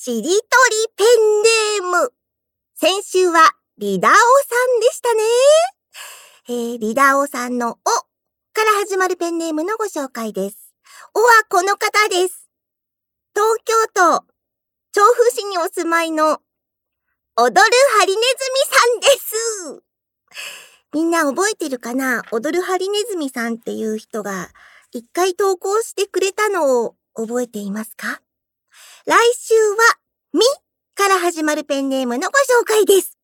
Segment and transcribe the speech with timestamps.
[0.00, 0.38] しりとり
[0.94, 2.12] ペンネーム。
[2.76, 5.24] 先週はリダオさんでしたね。
[6.50, 10.72] えー、リダオさんのおから始まるペンネームのご紹介です。
[11.14, 12.48] おはこの方です。
[13.34, 14.24] 東京都
[14.92, 16.38] 調布市にお住まいの
[17.36, 17.60] 踊る
[17.98, 18.22] ハリネズ
[18.54, 19.82] ミさんです。
[20.92, 22.22] みんな覚えてるかな？
[22.30, 24.50] 踊るハリネズミさんっていう人が
[24.92, 28.20] 一回投稿してくれたのを覚えていますか？
[29.08, 29.96] 来週は、
[30.34, 30.40] み
[30.94, 33.16] から始まるペンネームのご紹介です。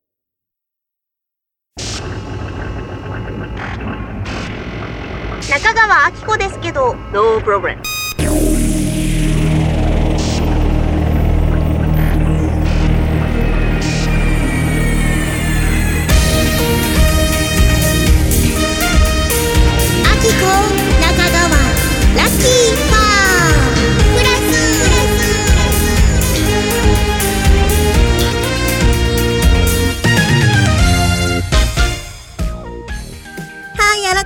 [5.50, 7.82] 中川明子ですけど、No problem.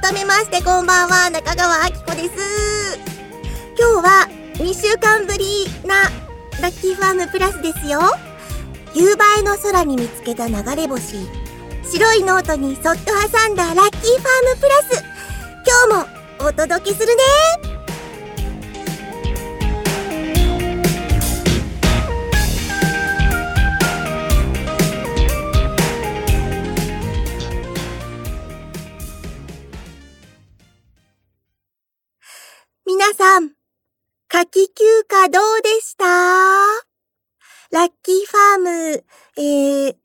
[0.00, 2.98] 改めましてこんばんは、中川明子です。
[3.76, 6.04] 今日は2週間ぶりな
[6.62, 8.00] ラッキーファームプラスですよ。
[8.94, 11.16] 夕映えの空に見つけた流れ星。
[11.90, 15.04] 白いノートにそっと挟んだラッキーファームプラス。
[15.88, 17.67] 今日もお届けするね
[35.08, 36.04] 季休暇どうでした？
[37.70, 39.04] ラッキーファーム、
[39.38, 39.96] えー、ね、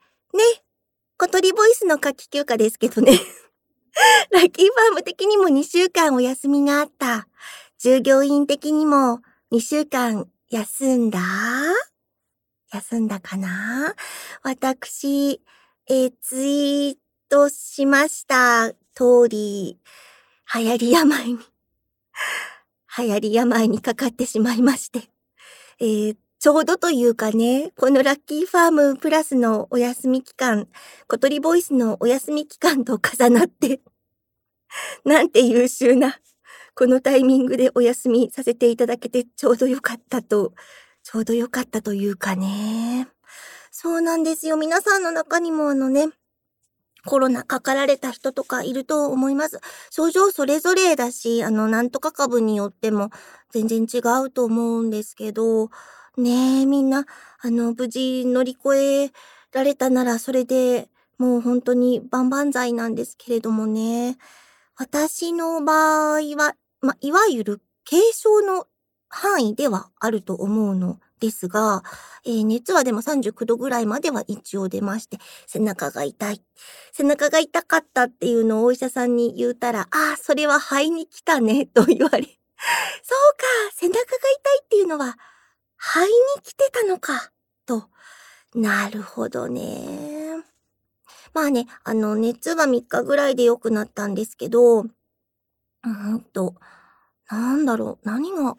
[1.18, 3.12] 小鳥ボイスの夏季休暇ですけどね。
[4.32, 7.28] ラッキーファーム的にも2週間お休みがあった。
[7.78, 9.20] 従業員的にも
[9.52, 11.20] 2週間休んだ？
[12.72, 13.96] 休んだかな？
[14.42, 15.42] 私、
[15.90, 18.72] えー、ツイートしました。
[18.96, 19.78] 通り、
[20.56, 21.40] 流行り病に。
[22.98, 25.02] 流行り病にかかってしまいまして。
[25.80, 30.68] えー、ちょうどというかね、このラッキーファームプラスのお休み期間、
[31.08, 33.82] 小鳥ボイスのお休み期間と重なって、
[35.06, 36.20] なんて優秀な、
[36.76, 40.54] このタイミングでお休みさせていただけてちょうどよかったと、
[41.04, 43.08] ちょうどよかったというかね。
[43.72, 44.56] そうなんですよ。
[44.56, 46.10] 皆さんの中にもあのね、
[47.06, 49.60] コロナかかられた人とかいると思います。
[49.92, 53.10] 症状それぞれだし、あの、なんとか株によっても
[53.52, 55.70] 全然違うと思うんですけど、
[56.18, 57.06] ねえ、みんな、
[57.42, 59.12] あの、無事乗り越え
[59.52, 64.18] られたならそれでもう本当に万々歳なんですけれどもね。
[64.78, 68.68] 私の場合は、ま、いわゆる軽症の
[69.10, 71.84] 範囲ではあると思うのですが、
[72.26, 76.42] えー、熱はでも39度ぐらいまでは一応出まして、背中が痛い。
[76.92, 82.24] 背中が痛かったっていうのをお医者さんに言うたら、ああ、それは肺に来たね、と言われ。
[82.24, 85.18] そうか、背中が痛いっていうのは、
[85.78, 86.12] 肺に
[86.44, 87.32] 来てたのか、
[87.66, 87.88] と。
[88.54, 90.44] なるほどね。
[91.34, 96.56] まあね、あの、熱は3日ぐらいで良くなったんですけど、うんと、
[97.30, 98.58] なんだろう、何が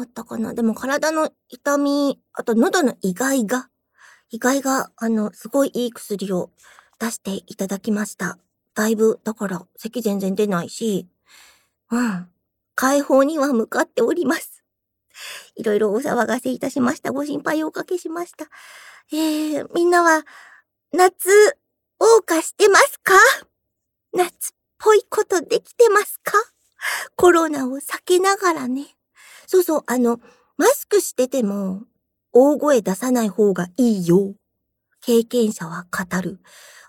[0.00, 3.68] あったかなでも体の痛み、あと喉の意外が、
[4.30, 6.52] 意外が、あの、すごいいい薬を
[7.00, 8.38] 出していただきました。
[8.74, 11.08] だいぶ、だから、咳全然出ないし、
[11.90, 12.28] うん。
[12.76, 14.62] 解放には向かっております。
[15.56, 17.10] いろいろお騒がせいたしました。
[17.10, 18.44] ご心配をおかけしました。
[19.10, 20.24] えー、みんなは、
[20.92, 21.28] 夏、
[21.98, 23.14] 謳歌してますか？
[24.12, 26.34] 夏っぽいことできてますか？
[27.16, 28.94] コロナを避けながらね。
[29.50, 30.20] そうそう、あの、
[30.58, 31.84] マスクしてても、
[32.32, 34.34] 大声出さない方がいいよ。
[35.00, 36.38] 経験者は語る。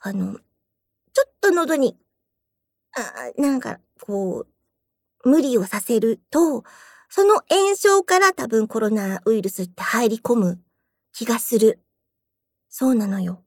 [0.01, 1.97] あの、ちょっと喉に、
[2.95, 4.45] あなんか、こ
[5.25, 6.65] う、無理をさせると、
[7.09, 10.61] その炎症から多分コロナウイルスって入り込む
[11.13, 11.79] 気がする。
[12.69, 13.41] そうなのよ。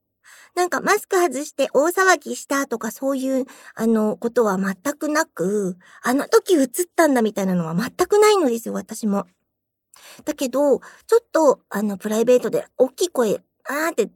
[0.55, 9.27] なんかマスク外して大騒ぎしたとかそういう、あの、ことは全くなく、あの時映ったんだみたいなのは全くないのですよ、私も。
[10.25, 14.11] だけど、ちょっと、あの、プライベートで大きい声、あーって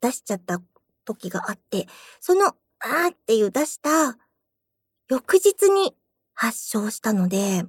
[0.00, 0.60] 出しちゃった
[1.04, 1.86] 時があって、
[2.20, 4.18] その、あーっていう出した
[5.08, 5.94] 翌日に
[6.34, 7.64] 発症したので、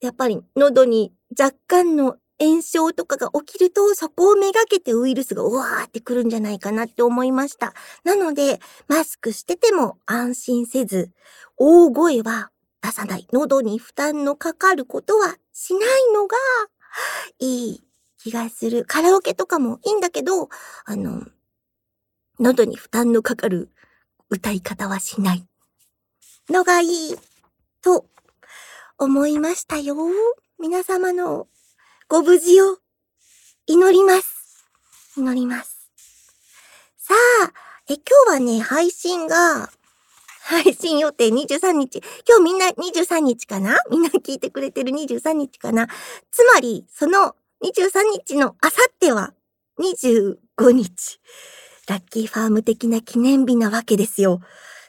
[0.00, 7.74] やっぱり喉に若干の炎症とかが起きると、そこをめがけてウイルスがうわーってくるんじゃないかなって思いました。
[8.04, 11.10] なので、マスクしてても安心せず、
[11.56, 12.50] 大声は
[12.82, 13.28] 出さない。
[13.32, 16.36] 喉に負担のかかることはしないのが、
[17.38, 17.84] いい
[18.18, 18.84] 気がする。
[18.84, 20.48] カラオケとかもいいんだけど、
[20.84, 21.22] あの、
[22.40, 23.70] 喉に負担のかかる
[24.28, 25.46] 歌い方はしない
[26.48, 27.16] のがいい
[27.80, 28.06] と
[28.98, 29.96] 思いましたよ。
[30.58, 31.46] 皆様の
[32.06, 32.76] ご無事を
[33.66, 34.66] 祈ります。
[35.16, 35.90] 祈ります。
[36.98, 37.14] さ
[37.44, 37.52] あ、
[37.88, 39.70] え、今日はね、配信が、
[40.42, 42.02] 配信予定23日。
[42.28, 43.78] 今日みんな23日かな？
[43.90, 45.88] みんな聞いてくれてる23日かな？
[46.30, 49.32] つまり、その23日のあさっては
[49.78, 50.36] 25
[50.72, 51.20] 日。
[51.88, 54.40] ラッキーファーム的な記念日なわけですよ。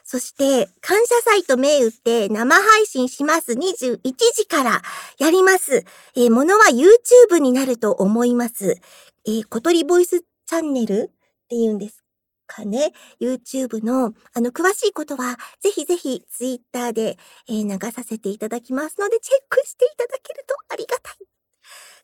[0.08, 3.52] そして、感謝祭と銘打って生配信します。
[3.52, 3.98] 21
[4.36, 4.82] 時から
[5.18, 5.84] やります。
[6.14, 8.80] えー、ものは YouTube になると思います。
[9.26, 11.06] えー、小鳥ボイスチャンネルっ
[11.48, 12.04] て言うんです
[12.46, 12.92] かね。
[13.20, 17.18] YouTube の、あの、詳しいことは、ぜひぜひ Twitter で、
[17.48, 21.16] えー、流させていただきますので、チェックしていただけるとありがたい。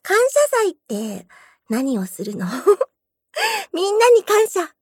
[0.01, 1.27] 感謝祭って
[1.69, 2.47] 何をするの？
[3.71, 4.75] みんなに感謝。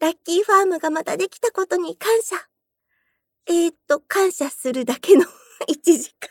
[0.00, 2.36] ラッキーファームがまたできたことに感謝。
[3.46, 5.24] えー、っと、感謝するだけの
[5.68, 6.30] 1時間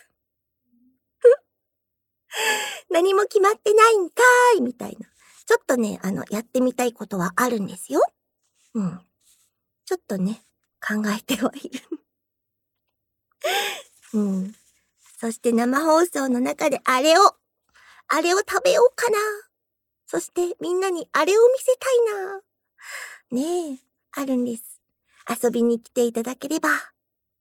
[2.89, 5.07] 何も決まってないんかーい、みたいな。
[5.45, 8.01] ちょっとね、あの、やってみたいことはあるんですよ。
[8.73, 9.01] うん。
[9.85, 10.41] ちょっとね、
[10.79, 11.81] 考えてはいる。
[14.13, 14.55] うん。
[15.19, 17.35] そして生放送の中であれを、
[18.07, 19.17] あれを食べようかな。
[20.07, 22.41] そしてみんなにあれを見せたいな。
[23.31, 23.43] ね
[23.73, 23.77] え、
[24.13, 24.81] あるんです。
[25.29, 26.69] 遊びに来ていただければ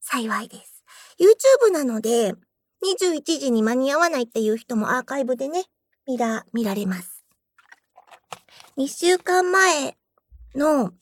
[0.00, 0.84] 幸いです。
[1.18, 2.34] YouTube なので、
[2.84, 5.64] 21時に間に合わないっていう人もアーカイブでね、
[6.06, 7.24] 見ら、見られます。
[8.76, 9.96] 2週間前
[10.54, 10.92] の、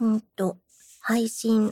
[0.00, 0.58] うんと、
[1.00, 1.68] 配信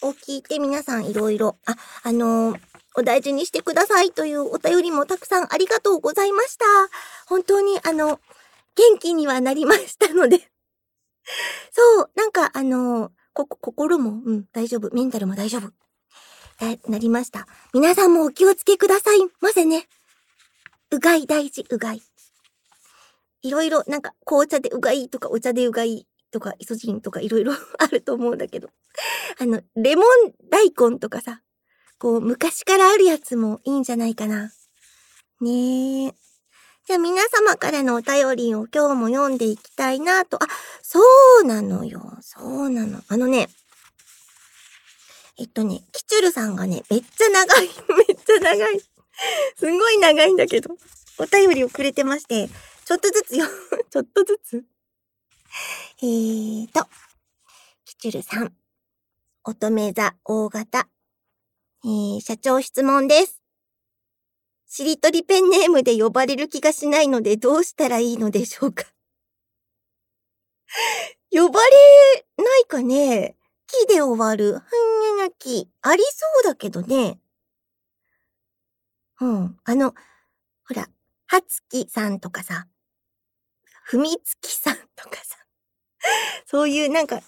[0.00, 2.60] を聞いて皆さんいろいろ、あ、あのー、
[2.96, 6.64] お大事にしてくださいというお便りもたくさんありがとうございました。
[7.26, 8.18] 本当にあの、
[8.76, 10.48] 元気にはなりましたので
[11.72, 14.94] そう、なんかあのー、こ、心も、うん、大丈夫。
[14.94, 15.72] メンタルも大丈夫。
[16.60, 17.46] な、なりました。
[17.72, 19.88] 皆さんもお気をつけくださいませね。
[20.90, 22.02] うがい大事、うがい。
[23.42, 28.70] いろいろ、なんか、紅茶でうがいとか、お茶でうがいとか、イソジンとかいろいろ あると思うんだけど。
[29.38, 31.42] あの、レモン大根とかさ、
[31.98, 34.52] こう、昔からあるやつもいいんじゃないかな。
[35.40, 36.14] ねえ。
[36.86, 40.36] じゃあ皆様からのお便りを今日も読んでいきたいなと。
[40.42, 40.46] あ、
[40.82, 41.00] そ
[41.40, 42.02] うなのよ。
[42.20, 43.00] そうなの。
[43.08, 43.48] あのね、
[45.38, 47.68] えっとね、キチュルさんがね、めっちゃ長い。
[48.06, 48.82] めっちゃ長い。
[49.56, 50.76] すんごい長いんだけど、
[51.16, 52.50] お便りをくれてまして、
[52.84, 53.46] ちょっとずつよ、
[53.90, 54.64] ちょっとずつ。
[56.02, 56.86] えーと、
[57.86, 58.54] キチュルさん。
[59.44, 60.86] 乙女座大型。
[61.84, 63.43] えー、社長質問です。
[64.76, 68.84] しりとりペンネームで呼ばれる気がしないのでどうしたらいいのでしょうか？
[71.30, 73.36] 呼ばれないかね？
[73.68, 74.62] 木で終わる、はん
[75.16, 77.20] にゃにゃき、ありそうだけどね。
[79.20, 79.56] うん。
[79.62, 79.94] あの、
[80.66, 80.88] ほら、
[81.28, 82.66] はつきさんとかさ、
[83.84, 85.36] ふみつきさんとかさ、
[86.46, 87.20] そういうなんか、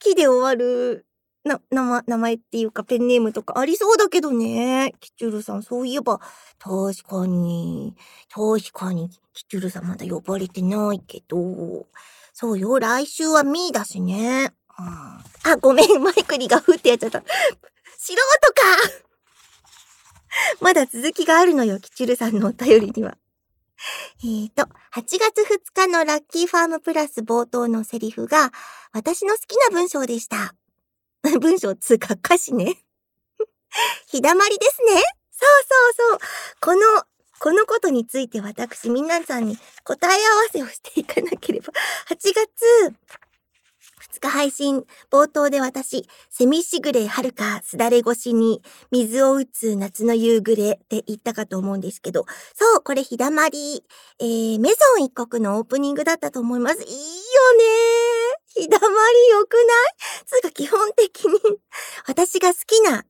[0.00, 1.06] 木で終わる
[1.44, 4.94] な、名前、名前っていうかペンネームとかありそうだけどね。
[5.00, 6.20] キチュルさん、そういえば、
[6.58, 7.96] 確かに、
[8.30, 11.86] 確かに、キチュルさんまだ呼ばれてないけど、
[12.32, 14.52] そうよ、来週はミーだしね。
[14.78, 14.86] うん、
[15.52, 17.22] あ、ごめん、マイクリがふってやっちゃった。
[17.98, 19.02] 素人か
[20.60, 23.16] まだ続きがあるのよ、キチュルさんのお便りには。
[24.22, 24.68] えーと、8
[25.18, 28.52] 月2日のラッキーファームプラス冒頭のセリフが、
[28.92, 30.54] 私の好きな文章でした。
[31.40, 32.82] 文章つうか歌詞ね。
[34.06, 35.02] ひだまりですね。
[35.30, 35.48] そう
[35.96, 36.18] そうそう。
[36.60, 36.80] この、
[37.38, 41.72] このことについて私、皆さんに答え合わせをしていかなければ。
[42.10, 42.94] 8月
[44.12, 53.84] 2日配信冒頭で私、セミシグレ遥かすだれ越しに水を打つ夏の夕暮れって言ったかと思うんですけど、そう、これひだまり、
[54.18, 56.82] えー、メゾン一国のオープニングだったと思います。
[56.82, 59.64] いいよねーひだまり良くない？
[60.26, 61.32] つうか基本的に
[62.06, 63.04] 私が好きな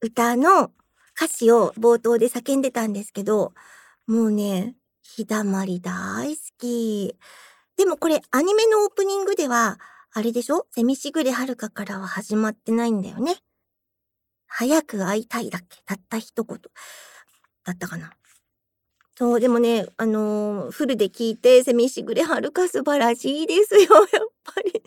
[0.00, 0.72] 歌の
[1.16, 3.52] 歌詞を冒頭で叫んでたんですけど、
[4.06, 7.16] もうね、ひだまり大好き。
[7.76, 9.78] でもこれアニメのオープニングでは、
[10.12, 10.66] あれでしょ？
[10.74, 13.42] セミシグレはるかからは始まってないんだよね。
[14.46, 15.82] 早く会いたいだっけ？
[15.84, 16.58] たった一言。
[17.64, 18.12] だったかな？
[19.18, 23.80] そう、でもね、あのー、フルで聞いて、セミシグレはるか素晴らしいですよ、
[24.12, 24.82] やっぱり。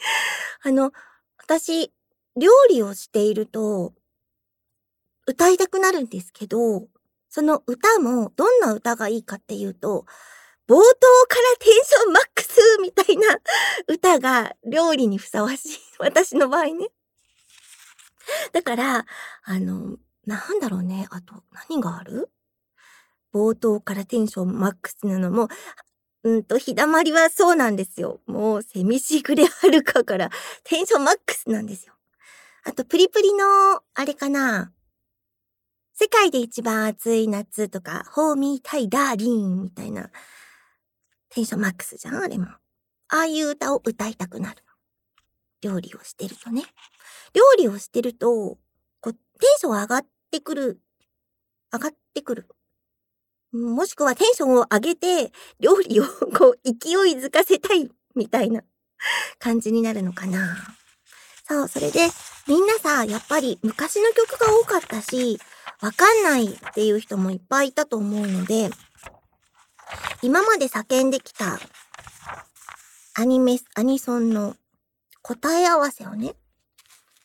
[0.62, 0.92] あの、
[1.38, 1.92] 私、
[2.38, 3.94] 料理をしていると、
[5.26, 6.88] 歌いたくなるんですけど、
[7.30, 10.06] その歌もどんな歌がいいかっていうと、
[10.68, 10.82] 冒頭
[11.28, 13.40] からテンションマックスみたいな
[13.88, 15.80] 歌が料理にふさわしい。
[15.98, 16.90] 私の場合ね。
[18.54, 19.06] だから、
[19.44, 21.08] あの、なんだろうね。
[21.10, 22.30] あと、何がある？
[23.34, 25.48] 冒頭からテンションマックスなのも、
[26.24, 28.20] うんと、ひだまりはそうなんですよ。
[28.26, 30.30] もう、セミシグレはるかから
[30.64, 31.94] テンションマックスなんですよ。
[32.66, 33.46] あと、プリプリの、
[33.94, 34.74] あれかな。
[35.94, 40.10] 世界で一番暑い夏とか、ホーミータイダーリンみたいな、
[41.30, 42.48] テンションマックスじゃんあれも。
[43.10, 44.64] ああいう歌を歌いたくなる。
[45.62, 46.64] 料理をしてるとね。
[47.34, 48.58] 料理をしてると、
[49.02, 49.20] こう、テ
[49.56, 50.82] ンション上がってくる。
[51.72, 52.50] 上がってくる。
[53.52, 56.04] もしくはテンションを上げて、料理を
[56.38, 58.62] こう、勢いづかせたい、みたいな
[59.40, 60.58] 感じになるのかな。
[61.48, 62.10] そう、それで、
[62.48, 65.40] みんなさ、やっぱり昔の曲が多かったし、
[65.82, 68.70] わかんないっていう人もいっぱいいたと思うので、
[70.22, 71.60] 今まで叫んできた
[73.16, 74.56] アニメ、アニソンの
[75.22, 76.36] 答え合わせをね、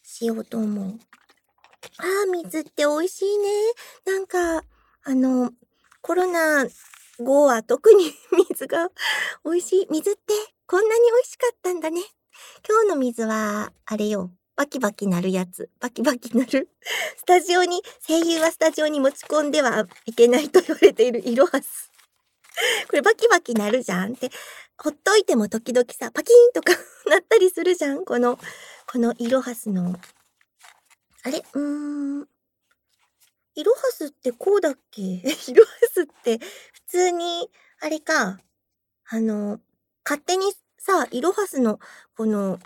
[0.02, 0.98] しようと思う。
[1.98, 3.48] ああ、水って美味しいね。
[4.06, 4.64] なんか、
[5.04, 5.52] あの、
[6.06, 6.66] コロナ
[7.18, 8.12] 後は特に
[8.50, 8.90] 水が
[9.42, 9.86] 美味しい。
[9.90, 10.34] 水って
[10.66, 12.02] こんなに美味しかったんだね。
[12.68, 14.30] 今日の水は、あれよ。
[14.54, 15.70] バキバキなるやつ。
[15.80, 16.68] バキバキなる。
[17.16, 21.90] スタジオに、声優はスタジオに持ち込んではいけないと言われている色はす。
[22.86, 24.30] これバキバキなるじゃんって、
[24.76, 28.38] ほっといても時々さ、パキーンとかなったりするじゃんこの、
[28.92, 29.98] このイロハスの。
[31.22, 31.42] あれ？
[31.54, 32.33] うーん。
[33.56, 35.02] イロハスってこうだっけ？
[35.02, 37.48] イロハスって普通に、
[37.80, 38.38] あれか、
[39.08, 39.60] あの、
[40.04, 41.78] 勝手にさ、イロハスの
[42.16, 42.58] この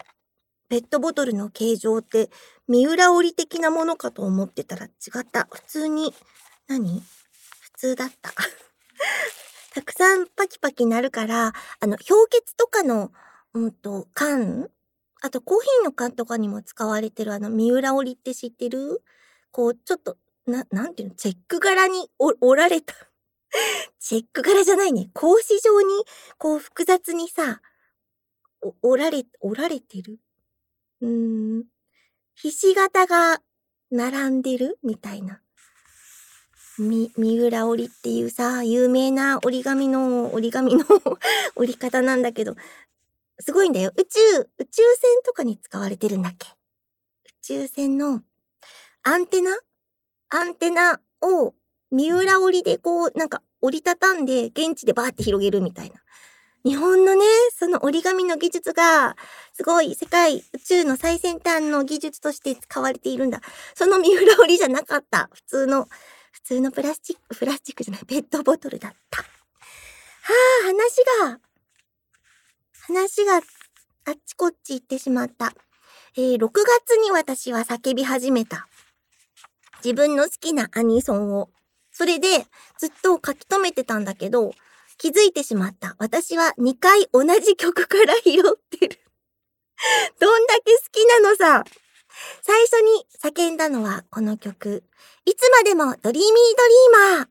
[0.68, 2.30] ペットボトルの形状って
[2.68, 4.88] 三浦折り的なものかと思ってたら違
[5.20, 5.46] った。
[5.50, 6.14] 普通に、
[6.68, 7.02] 何？
[7.60, 8.32] 普通だった。
[9.74, 13.12] たくさんパキパキなるから、あの、氷結とかの、
[13.52, 14.70] うんと、缶？
[15.20, 19.02] あとコーヒーの缶とかにも使われてるあの、三浦折りって知ってる？
[19.50, 20.16] こう、ちょっと
[20.50, 22.94] な、なんていうの、チェック柄にお折られた
[24.00, 25.10] チェック柄じゃないね。
[25.14, 26.04] 格子状に、
[26.38, 27.60] こう複雑にさ、
[28.62, 30.18] お折られ、折られてる？
[31.00, 31.64] うーん。
[32.34, 33.40] ひし形が
[33.90, 34.78] 並んでる？
[34.82, 35.40] みたいな。
[36.78, 40.84] み、三浦折りっていうさ、有名な折り紙の、折り紙の
[41.56, 42.54] 折り方なんだけど、
[43.40, 43.92] すごいんだよ。
[43.96, 44.20] 宇宙、
[44.58, 46.48] 宇宙船とかに使われてるんだっけ？
[47.26, 48.22] 宇宙船の
[49.02, 49.56] アンテナ？
[50.30, 51.54] アンテナを
[51.90, 55.96] 三浦折りでこう、なんか折りたたんで現地でバーって広げるみたいな。
[56.64, 57.24] 日本のね、
[57.56, 59.16] その折り紙の技術が、
[59.54, 63.40] すごい世界宇宙の最先端の技術として使われているんだ。
[63.74, 65.30] その三浦折りじゃなかった。
[65.32, 65.88] 普通の、
[66.32, 69.22] 普通のプラスチック、プラスチックじゃない、ペットボトルだった。
[69.22, 69.26] は
[70.64, 70.76] あ、話
[71.22, 71.40] が、
[72.86, 75.54] 話があっちこっち行ってしまった。
[76.16, 78.68] えー、6月に私は叫び始めた。
[79.84, 81.50] 自分の好きなアニソンを。
[81.90, 82.46] それで、
[82.78, 84.52] ずっと書き留めてたんだけど、
[84.98, 85.96] 気づいてしまった。
[85.98, 89.00] 私は2回同じ曲から拾ってる。
[90.18, 91.64] どんだけ好きなのさ。
[92.42, 94.82] 最初に叫んだのはこの曲。
[95.24, 97.28] いつまでもドリーミードリーマー。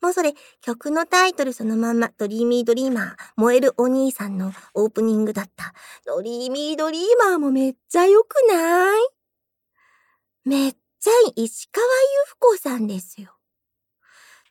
[0.00, 5.74] もうそれ、曲のタイトルそのまんま、ドリーミードリーマー、燃えるお兄さんのオープニングだった。
[6.06, 9.00] ドリーミードリーマーもめっちゃ良くない？
[10.44, 11.90] めっちゃい石川由
[12.26, 13.30] 布子さんですよ。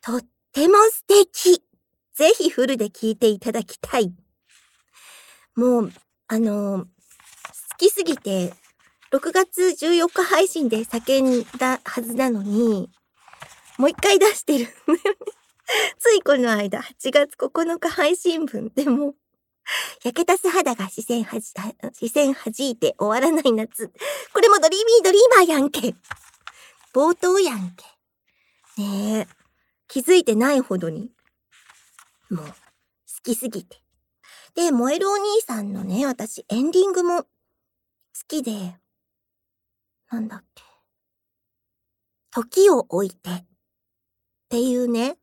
[0.02, 1.62] とっても素敵。
[2.14, 4.12] ぜひフルで聴いていただきたい。
[5.54, 5.92] もう、
[6.26, 6.86] あの、好
[7.78, 8.52] きすぎて、
[9.12, 12.90] 6月14日配信で叫んだはずなのに、
[13.78, 14.66] もう一回出してる。
[15.98, 19.14] ついこの間、8月9日配信分でも、
[20.02, 21.52] 焼けた素肌が視線はじ、
[21.92, 23.92] 視線弾いて終わらない夏。
[24.32, 25.94] これもドリーミードリーマーやんけ。
[26.92, 27.84] 冒頭やんけ。
[28.82, 29.26] ねえ。
[29.88, 31.12] 気づいてないほどに。
[32.30, 32.52] もう、好
[33.22, 33.82] きすぎて。
[34.54, 37.28] で、燃えるお兄さんのね、私、エンディングも好
[38.26, 38.76] きで、
[40.10, 40.62] なんだっけ。
[42.30, 43.30] 時を置いて。
[43.30, 43.44] っ
[44.48, 45.16] ていうね、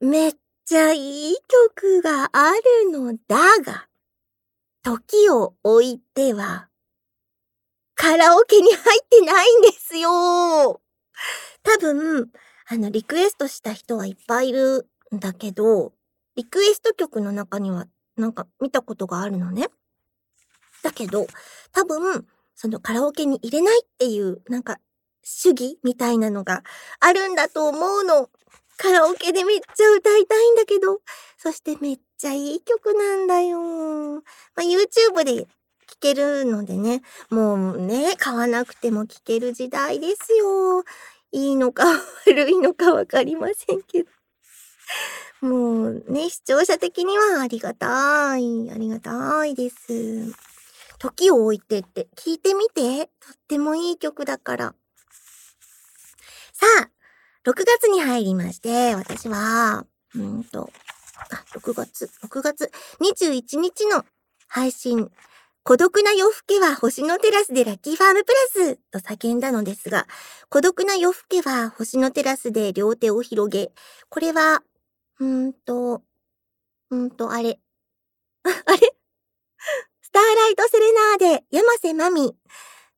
[0.00, 1.36] めっちゃいい
[1.74, 2.50] 曲があ
[2.84, 3.88] るのだが、
[4.82, 6.67] 時を置いては、
[7.98, 10.80] カラオケに入ってないんですよ。
[11.64, 12.30] 多分、
[12.68, 15.92] あの、リクエストした人はいっぱいいるんだけど、
[16.36, 17.86] リクエスト曲の中には、
[18.16, 19.66] なんか見たことがあるのね。
[20.84, 21.26] だけど、
[21.72, 22.24] 多分、
[22.54, 24.78] そのカラオケに入れないっていう、なんか、
[25.24, 26.62] 主義みたいなのが
[27.00, 28.30] あるんだと思うの。
[28.76, 31.00] カラオケでめっちゃ歌いたいんだけど、
[31.36, 33.58] そしてめっちゃいい曲なんだよ。
[33.58, 34.20] ま
[34.58, 35.48] あ、YouTube で
[36.00, 40.84] けるのでね、もうね、買わなくても聴ける時代ですよ。
[41.32, 41.84] いいのか
[42.26, 44.10] 悪いのかわかりませんけど。
[45.40, 50.34] もうね、視聴者的にはありがたい、ありがたいです。
[50.98, 53.06] 時を置いてって聞いてみて。
[53.20, 54.74] とってもいい曲だから。
[56.52, 56.90] さあ、
[57.48, 60.70] 6月に入りまして、私は、うんと、
[61.30, 64.04] あ、6月、6月21日の
[64.48, 65.10] 配信、
[65.68, 70.06] 孤独な夜更けは星のテラスでラッキーファームプラスと叫んだのですが、
[70.48, 73.70] 孤独な夜更けは星のテラスで両手を広げ、
[74.08, 74.62] これは、
[75.20, 76.00] うんと、
[76.88, 77.60] うんと、あれ。
[78.44, 78.94] あれ？
[80.00, 82.34] スターライトセレナーデ、山瀬まみ。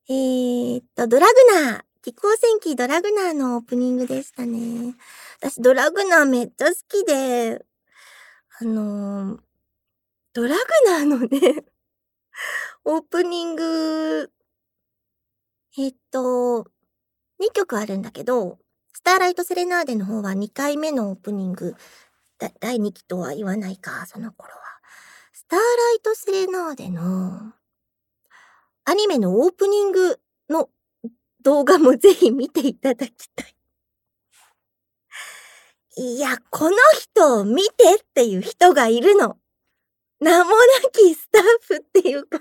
[0.08, 1.84] えー、っと、ドラグナー。
[2.02, 4.94] 気候戦記ドラグナーのオープニングでしたね。
[5.40, 7.64] 私、ドラグナーめっちゃ好きで、
[8.60, 9.40] あのー、
[10.34, 11.64] ドラグナーのね
[12.84, 14.30] オープニング、
[15.78, 16.66] えっと、
[17.40, 18.58] 2曲あるんだけど、
[18.92, 21.74] スターライトセレナーデの方は2回目のオープニング、
[22.60, 24.60] 第2期とは言わないか、その頃は。
[25.32, 25.64] スターラ
[25.96, 27.52] イトセレナーデの、
[28.84, 30.70] アニメのオープニングの
[31.42, 33.56] 動画も ぜひ見ていただきたい。
[35.96, 39.38] いや、この人を見てっていう人がいるの。
[40.20, 40.56] 名もな
[40.92, 42.40] きスタッフっていうか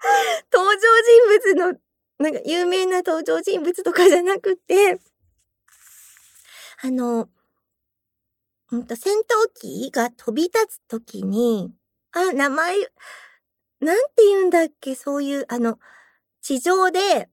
[0.52, 0.80] 登場
[1.50, 1.80] 人物の、
[2.18, 5.00] なんか有名な登場人物とかじゃなくて、
[6.82, 7.28] あの、
[8.70, 9.24] うんと、戦闘
[9.54, 11.72] 機が飛び立つときに、
[12.12, 12.76] あ、名前、
[13.80, 15.78] なんて言うんだっけ、そういう、あの、
[16.42, 17.28] 地上で、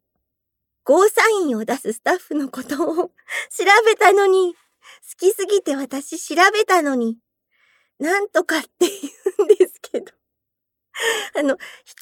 [0.86, 2.95] ゴーサインを出すスタッフのことを
[3.50, 4.60] 調べたのに、好
[5.17, 7.17] きすぎて私調べたのに、
[8.00, 9.12] なんとかって言う。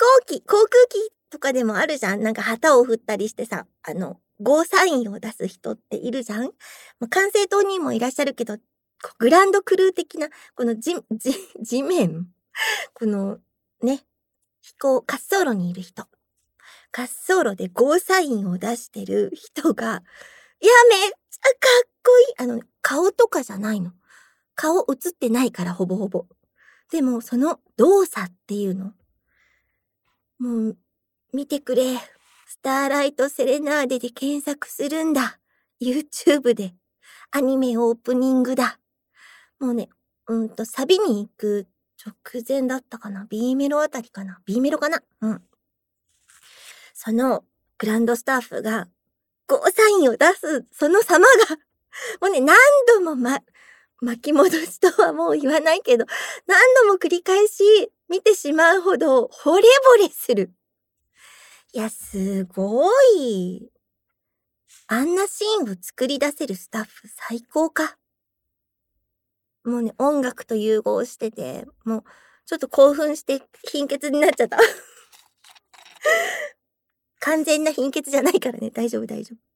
[0.01, 2.23] 行機、航空機とかでもあるじゃん。
[2.23, 6.45] なんか旗を振ったりしてさ、あの、ゴーサインを出す人っているじゃん。
[6.99, 8.57] まあ、管制塔にもいらっしゃるけど、
[9.19, 12.27] グランドクルー的な、この地、地、 地面
[12.93, 13.39] この、
[13.81, 14.03] ね、
[14.61, 16.07] 飛行、滑走路にいる人。
[16.95, 20.03] 滑走路でゴーサインを出してる人が、
[20.59, 22.33] いや、めっちゃかっこいい。
[22.37, 23.91] あの、顔とかじゃないの。
[24.55, 26.25] 顔映ってないから、ほぼほぼ。
[26.91, 28.93] でも、その動作っていうの。
[30.41, 30.77] もう、
[31.33, 31.97] 見てくれ。
[32.47, 35.37] スターライトセレナーデで検索するんだ。
[35.79, 36.73] YouTube で。
[37.29, 38.79] アニメオープニングだ。
[39.59, 39.89] もうね、
[40.25, 41.67] うんと、サビに行く
[42.03, 45.03] 直前だったかな ?B メロあたりかな ?B メロかな？
[45.21, 45.43] うん。
[46.95, 47.43] その
[47.77, 48.87] グランドスタッフが、
[49.47, 51.55] ゴーサインを出す、その様が、
[52.19, 53.41] もうね、何度もま、
[54.01, 56.05] 巻き戻しとはもう言わないけど、
[56.47, 59.61] 何度も繰り返し見てしまうほど惚れ
[59.99, 60.51] 惚れする。
[61.73, 63.71] いや、すごい。
[64.87, 67.97] あんなシーンを作り出せるスタッフ最高か。
[69.63, 72.03] もうね、音楽と融合してて、もう、
[72.45, 74.57] ちょっと興奮して貧血になっちゃった。
[77.19, 79.51] 完全な貧血じゃないからね、大丈夫大丈夫。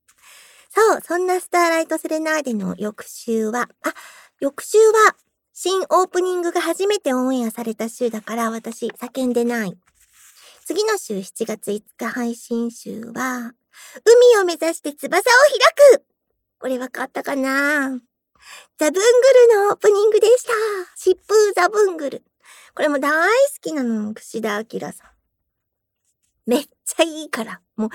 [0.70, 3.94] そう、そんなスターライトセレナーデの翌週は、あ、
[4.40, 5.16] 翌週は、
[5.54, 9.78] 新オープニングが初めてオンエアされた週だから私叫んでない。
[10.66, 13.54] 次の週7月5日配信週は、
[14.04, 15.24] 海を目指して翼を
[15.94, 16.06] 開く
[16.60, 18.00] これ分かったかな？
[18.78, 19.02] ザブング
[19.58, 20.52] ルのオープニングでした。
[20.98, 22.24] 疾風ザブングル。
[22.74, 24.92] これも大好きなの、串田明さん。
[26.46, 27.62] めっちゃいいから。
[27.76, 27.90] もう、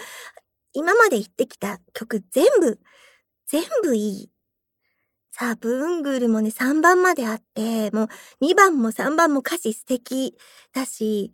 [0.72, 2.80] 今まで言ってきた曲全部、
[3.46, 4.30] 全部いい。
[5.40, 8.10] さあ、ブングルもね、3番まであって、も
[8.42, 10.36] う2番も3番も歌詞素敵
[10.74, 11.32] だし、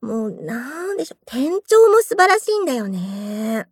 [0.00, 3.68] もうなんでしょう、転調も素晴らしいんだよね。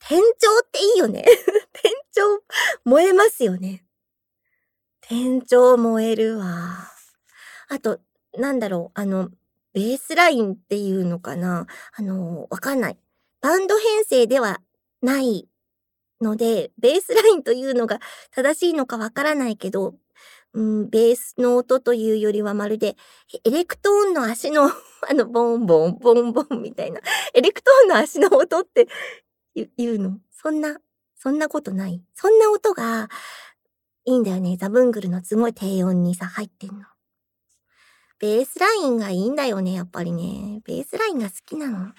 [0.00, 0.22] 転調
[0.62, 1.24] っていいよね。
[1.74, 2.44] 転調
[2.84, 3.84] 燃えますよね。
[5.02, 6.92] 転調燃えるわ。
[7.66, 7.98] あと、
[8.38, 9.30] なんだろう、あの、
[9.72, 12.98] ベースラインっていうのかなあの、わかんない。
[13.40, 14.60] バンド編成では
[15.02, 15.48] ない
[16.20, 18.00] ので、ベースラインというのが
[18.30, 19.94] 正しいのかわからないけど、
[20.54, 22.96] うん、ベースの音というよりはまるで、
[23.44, 24.70] エレクトーンの足の
[25.10, 27.00] あの、ボンボン、ボンボンみたいな、
[27.34, 28.86] エレクトーンの足の音って
[29.76, 30.78] 言うのそんな、
[31.16, 33.08] そんなことないそんな音が
[34.04, 34.56] いいんだよね。
[34.56, 36.84] ザブングルのすごい低音にさ、入ってんの。
[38.20, 40.60] ベースラインがいいんだよね、やっぱりね。
[40.64, 41.92] ベースラインが好きなの。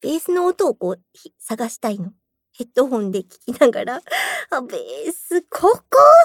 [0.00, 1.02] ベースの音をこう、
[1.38, 2.12] 探したいの。
[2.56, 4.02] ヘッドホンで聞きながら、
[4.50, 5.82] あ、ベース、ここ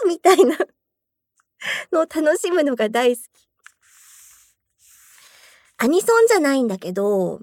[0.08, 0.56] みたいな
[1.92, 3.50] のを楽しむのが大好き。
[5.78, 7.42] アニソンじゃないんだけど、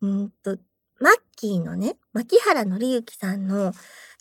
[0.00, 0.58] うんと、
[1.00, 3.72] マッキーのね、牧原紀之さんの、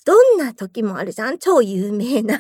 [0.06, 1.38] どんな時もあるじゃん？
[1.38, 2.40] 超有名な。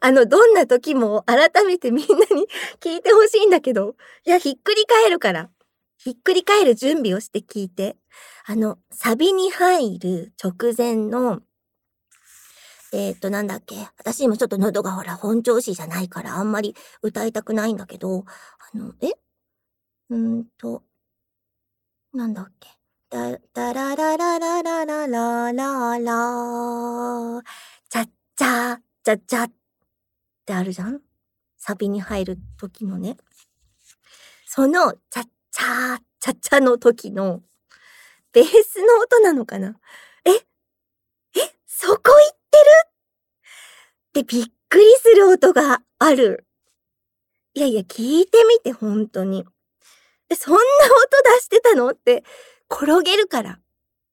[0.00, 2.46] あの、どんな時も改めてみんなに
[2.80, 5.50] 聞いてほしいんだけど、いや、ひっくり返るから。
[5.96, 7.96] ひっくり返る準備をして聞いて。
[8.46, 11.40] あの、サビに入る直前の、
[12.92, 13.76] えっ、ー、と、なんだっけ。
[13.98, 18.24] 私今ちょっと喉がほら、本調子じゃないからあんまり歌いたくないんだけど、
[18.74, 19.12] あの、え？
[20.10, 20.84] うんと、
[22.14, 22.68] なんだっけ。
[23.10, 27.42] だ、だららららららららら
[27.88, 29.52] ちゃっちゃ、ちゃっちゃっ
[30.44, 31.00] てあるじゃん？
[31.56, 33.16] サビに入る時のね。
[34.46, 37.40] その、ちゃっちゃ、ちゃっちゃの時の、
[38.34, 39.74] ベースの音なのかな？
[40.26, 40.32] え？
[40.32, 40.42] え？
[41.66, 44.20] そこ行ってる？
[44.20, 46.46] ってびっくりする音がある。
[47.54, 49.46] いやいや、聞いてみて、本当に。
[50.36, 50.66] そんな音
[51.36, 51.88] 出してたの？
[51.88, 52.22] って、
[52.70, 53.58] 転げるから。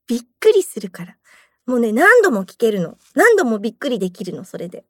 [0.07, 1.17] びっくりするから。
[1.65, 2.97] もうね、何度も聞けるの。
[3.15, 4.85] 何度もびっくりできるの、それで。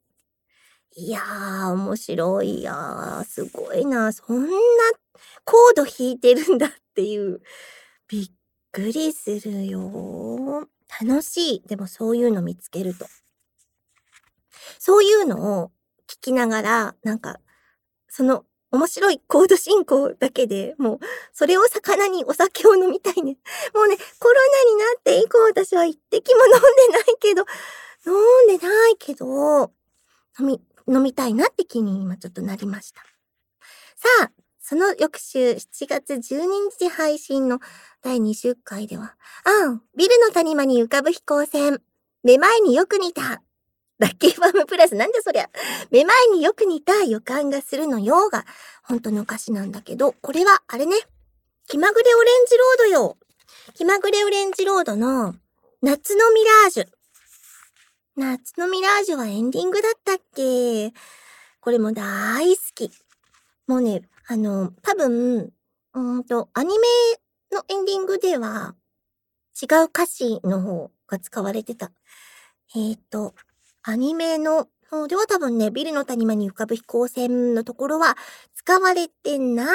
[0.94, 4.12] いやー、面白いやー、すごいな。
[4.12, 4.48] そんな
[5.44, 7.40] コード弾いてるんだっていう。
[8.08, 8.30] びっ
[8.72, 10.68] くりするよ。
[11.00, 11.62] 楽しい。
[11.66, 13.06] でもそういうの見つけると。
[14.78, 15.72] そういうのを
[16.08, 17.40] 聞きながら、なんか、
[18.08, 20.98] その面白いコード進行だけで、もう、
[21.32, 23.38] それを魚にお酒を飲みたいね。
[23.72, 26.60] もうね、コロナになって以降私は一滴も飲んで
[26.92, 27.44] ないけど、
[28.06, 29.72] 飲んでないけど、
[30.40, 33.00] 飲み、飲みたいなって気に今ちょっとなりました。
[33.94, 34.30] さあ、
[34.66, 36.46] その翌週7月12
[36.80, 37.60] 日配信の
[38.02, 41.82] 第2週回では、あん、ビルの谷間に浮かぶ飛行船、
[42.22, 43.42] 目前によく似た、
[43.98, 45.50] ラッキーファームプラスなんでそりゃ。
[45.90, 48.46] めまいによく似た予感がするのよが、
[48.82, 50.96] 本当の歌詞なんだけど、これはあれね。
[51.66, 53.18] 気まぐれオレンジロードよ。
[53.74, 55.34] 気まぐれオレンジロードの
[55.82, 56.86] 夏のミラージュ。
[58.16, 60.94] 夏のミラージュはエンディングだったっけ
[61.60, 62.90] これも大好き。
[63.66, 65.52] もうね、あの、多分、
[65.92, 66.86] うんと、アニメ
[67.52, 68.74] のエンディングでは
[69.60, 71.92] 違う歌詞の方が使われてた。
[72.74, 73.34] えっ、ー、と、
[73.82, 78.16] アニメの方では多分ね、ビルの谷間に浮かぶ飛行船のところは
[78.54, 79.66] 使われてな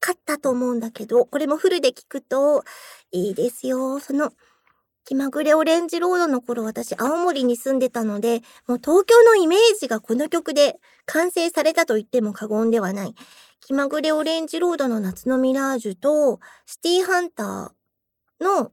[0.00, 2.64] かったと思うんだけど、これもフルで聞くと
[3.12, 4.00] いいですよ。
[4.00, 4.32] その、
[5.04, 13.14] 気まぐれオレンジロードの頃私青森に住んでたので、もう東京のイメージがこの曲で完成されたと言っても過言ではない。
[13.66, 18.72] 気まぐれオレンジロードの夏のミラージュとシティハンターの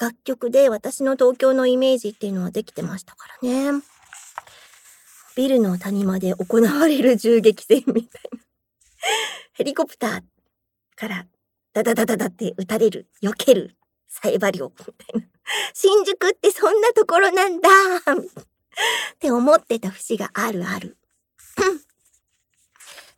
[0.00, 3.82] 楽曲で私の東京のイメージっていうのはできてましたからね。
[5.34, 8.38] ビルの谷間で行われる銃撃戦みたいな。
[9.54, 10.22] ヘリコプター
[10.94, 11.26] から
[11.72, 14.84] ダダダダダって撃たれる、避ける、サイバリオみた
[15.18, 15.26] いな。
[15.74, 20.96] 新宿ってそんなところなんだって思ってた節があるある。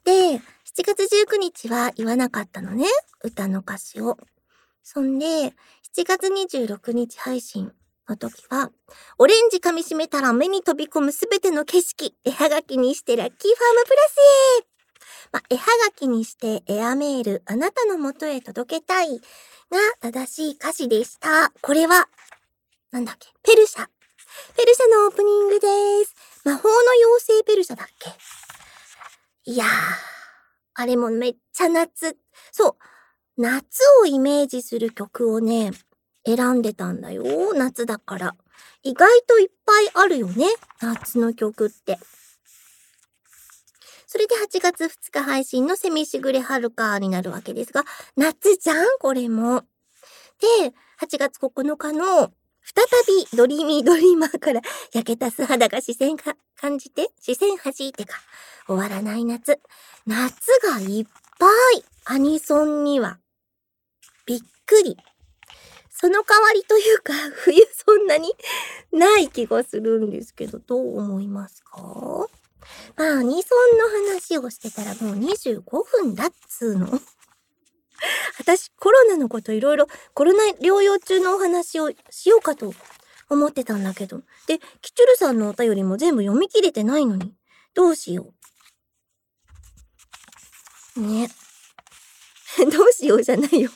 [0.04, 0.40] で、
[0.76, 2.86] 7月19日は言わなかったのね。
[3.22, 4.18] 歌の歌詞を。
[4.82, 5.52] そんで、7
[6.04, 7.72] 月26日配信。
[8.06, 8.70] の時は、
[9.16, 14.16] オレンジ噛み締めたら目に飛び込むすべての景色、絵はがきにしてラッキーファームプラス
[14.60, 14.66] へ
[15.32, 19.22] まあ、絵はがきにしてエアメール、あなたの元へ届けたいが
[20.00, 21.50] 正しい歌詞でした。
[21.62, 22.08] これは、
[22.90, 23.30] なんだっけ？
[23.42, 23.88] ペルシャ。
[24.54, 25.66] ペルシャのオープニングで
[26.04, 26.14] す。
[26.44, 28.10] 魔法の妖精ペルシャだっけ？
[29.50, 29.68] いやー、
[30.74, 32.16] あれもめっちゃ夏。
[32.52, 32.76] そ
[33.38, 35.72] う、夏をイメージする曲をね、
[36.26, 37.54] 選んでたんだよ。
[37.54, 38.36] 夏だから。
[38.82, 40.46] 意外といっぱいあるよね。
[40.80, 41.98] 夏の曲って。
[44.06, 47.84] それで8月2日配信のセミしぐれはるかになるわけですが、
[48.16, 48.98] 夏じゃん？
[49.00, 49.62] これも。
[50.60, 52.32] で、8月9日の
[52.64, 58.16] 再びドリーミードリーマーから焼けた素肌が視線が感じて、視線弾いてか、
[58.66, 59.60] 終わらない夏。
[60.06, 60.32] 夏
[60.72, 61.06] がいっ
[61.38, 61.46] ぱ
[61.76, 63.18] いアニソンには。
[64.26, 64.96] びっくり。
[65.90, 68.32] その代わりというか、冬そんなに
[68.92, 71.80] ない気がするんですけど、どう思いますか？
[72.96, 75.62] まあ、アニソンの話をしてたらもう25
[76.02, 77.00] 分だっつーの？
[78.38, 82.72] 私、コロナのこといろいろ、コロナ療養中のお話をしようかと
[83.28, 84.22] 思ってたんだけど。
[84.46, 87.34] で、キチュルさんのお便りも全部読み切れてないのに。
[87.74, 88.32] どうしよ
[90.96, 91.00] う。
[91.00, 91.28] ね。
[92.70, 93.70] どうしようじゃないよ。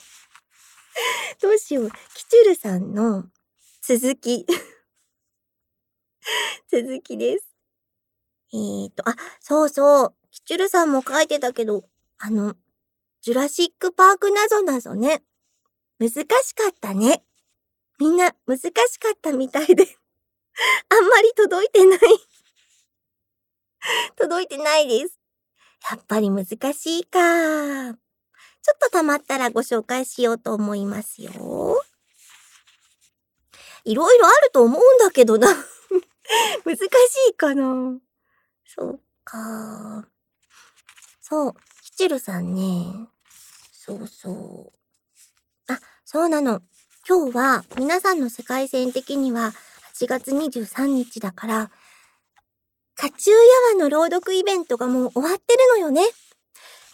[1.40, 1.90] どうしよう。
[2.14, 3.24] キチュルさんの
[3.82, 4.46] 続き。
[6.70, 7.48] 続きです。
[8.52, 10.14] えーと、あ、そうそう。
[10.30, 11.84] キチュルさんも書いてたけど、
[12.18, 12.54] あの、
[13.28, 15.22] ジュラシックパークなぞなぞね。
[15.98, 17.22] 難しかったね。
[17.98, 19.84] みんな難しかったみたいで
[20.88, 21.98] あんまり届いてない
[24.16, 25.20] 届いてないです。
[25.90, 27.20] やっぱり難しいか。
[27.20, 31.82] ちょっと溜まったらご紹介しようと思いますよ。
[33.84, 35.48] いろいろあると思うんだけどな
[36.64, 36.80] 難し
[37.28, 38.00] いかな。
[38.64, 40.08] そうか。
[41.20, 43.10] そう、キチルさんね。
[43.88, 44.72] そうそ
[45.70, 45.72] う。
[45.72, 46.60] あ、そうなの。
[47.08, 49.54] 今日は皆さんの世界線的には
[49.94, 51.70] 8月23日だから、
[52.94, 53.36] カチュー
[53.72, 56.02] ヤワの朗読イベントがもう終わってるのよね。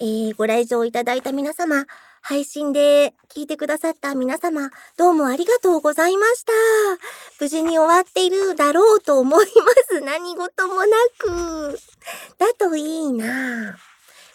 [0.00, 1.86] えー、ご来場いただいた皆様、
[2.22, 6.52] 配信で聞いてくださった皆様、どうもありがとうございました。
[7.40, 9.50] 無事に終わっているだろうと思いま
[9.88, 10.00] す。
[10.00, 10.86] 何事もな
[11.18, 11.76] く。
[12.38, 13.76] だといいな。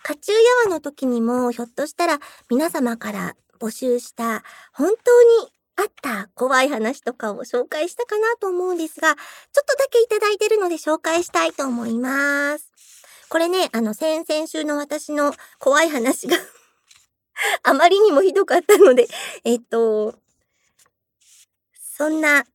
[0.09, 2.17] カチューヤワの時にも、ひょっとしたら
[2.49, 4.41] 皆様から募集した
[4.73, 9.21] 本当にあった怖い話とかを紹介したかなと思うんですが、ちょっ
[9.67, 12.71] とだけいただいてるので紹介したいと思います。
[13.29, 16.37] これね、あの、先々週の私の怖い話が
[17.61, 19.07] あまりにもひどかったので、
[19.45, 20.15] えっと、
[21.79, 22.47] そんな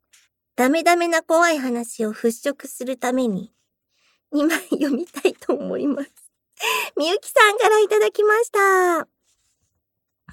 [0.57, 3.53] ダメダメな怖い話を払拭するために
[4.33, 6.24] 2枚読みたいと思います。
[6.97, 9.09] みゆきさんからいただきました。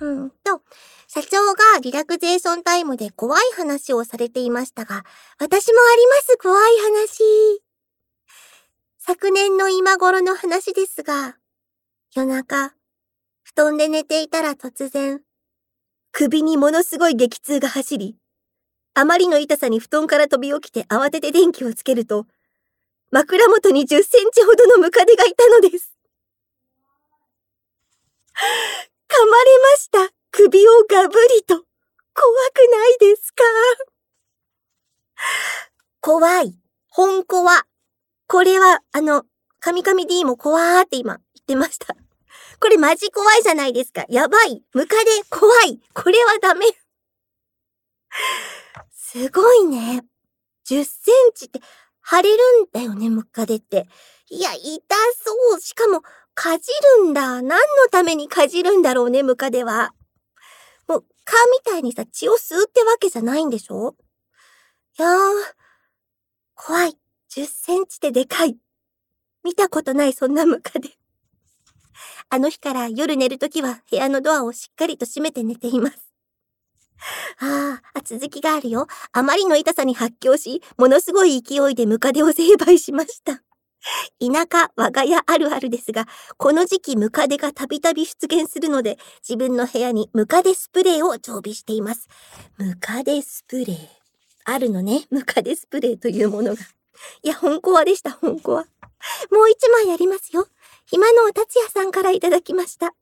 [0.02, 0.64] うんと、
[1.08, 5.04] 社長がリラクゼーションタイムで怖い話をされていましたが、
[5.40, 7.62] 私もあります、怖い話。
[8.98, 11.38] 昨年の今頃の話ですが、
[12.16, 12.74] 夜中、
[13.44, 15.22] 布団で寝ていたら突然、
[16.12, 18.18] 首にものすごい激痛が走り、
[18.94, 22.26] あまりの痛さに布団から飛び起きて慌てて電気をつけると、
[23.12, 25.91] 枕元に10センチほどのムカデがいたのです。
[29.10, 30.14] 噛まれました。
[30.32, 31.56] 首をガブリと。
[31.56, 31.66] 怖
[32.54, 33.44] くないですか？
[36.02, 36.58] 怖い。
[36.90, 37.66] 本怖。
[38.28, 39.26] これは、あの、
[39.60, 41.96] カミカミ D も怖ーって今言ってました。
[42.60, 44.06] これマジ怖いじゃないですか。
[44.10, 44.64] やばい。
[44.74, 45.80] ムカデ怖い。
[45.94, 46.66] これはダメ。
[48.92, 50.04] すごいね。
[50.68, 51.60] 10センチって
[52.04, 53.88] 腫れるんだよね、ムカデって。
[54.30, 55.60] いや、痛そう。
[55.60, 56.02] しかも、
[56.42, 57.44] かじるんだ。
[57.44, 57.60] 何の
[57.92, 59.94] ためにかじるんだろうね、ムカデは。
[60.88, 63.96] もう、蚊みたいにさ、血を吸うってわけじゃないんでしょ？
[64.98, 65.12] いやー、
[66.56, 66.98] 怖い。
[67.30, 68.58] 10センチででかい。
[69.44, 70.90] 見たことない、そんなムカデ。
[72.32, 76.12] あの日から夜寝るときは部屋のドアをしっかりと閉めて寝ています。
[77.40, 78.88] ああ、続きがあるよ。
[79.12, 83.44] あまりの痛さに発狂し、ものすごい勢いでムカデを成敗しました。
[84.20, 92.08] 田舎、我が家あるあるですが、この時期ムカデがたびたび出現するので、自分の部屋にムカデスプレーを常備しています。
[92.58, 93.78] ムカデスプレー？
[94.46, 96.62] あるのね、ムカデスプレーというものが。
[97.24, 98.66] いや、本コアでした、本コア。
[99.32, 100.48] もう一枚ありますよ。
[100.86, 102.94] 暇の達也さんからいただきました。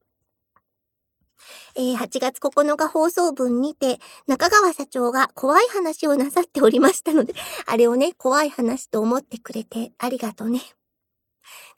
[1.76, 7.34] えー、8月9日放送分にて、中川社長が怖い話をなさっておりましたので、
[7.66, 10.62] あれをね、怖い話と思ってくれてありがとね。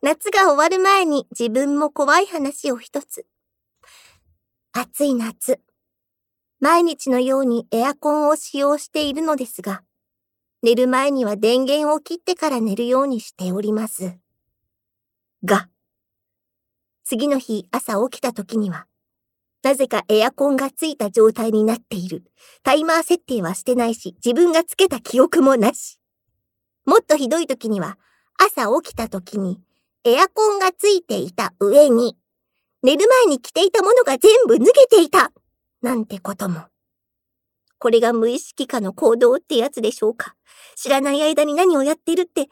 [0.01, 3.25] 夏が終わる前に自分も怖い話を一つ。
[4.73, 5.61] 暑い夏。
[6.59, 9.83] 毎日のようにエアコンを使用しているのですが、
[10.63, 14.15] 寝る前には電源を切ってから寝るようにしております。
[15.43, 15.69] が、
[17.03, 18.85] 次の日朝起きた時には、
[19.63, 22.23] なぜかエアコンがついた状態になっている。
[22.63, 25.99] タイマー設定はしてないし、自分がつけた記憶もなし。
[26.85, 27.97] もっとひどい時には、
[28.37, 29.61] 朝起きた時に、
[30.03, 32.17] エアコンがついていた上に、
[32.81, 35.31] 寝る前に着ていたものが全部脱げていた
[35.83, 36.65] なんてことも。
[37.77, 40.35] これが無意識化の行動ってやつでしょうか。
[40.75, 42.49] 知らない間に何をやってるって、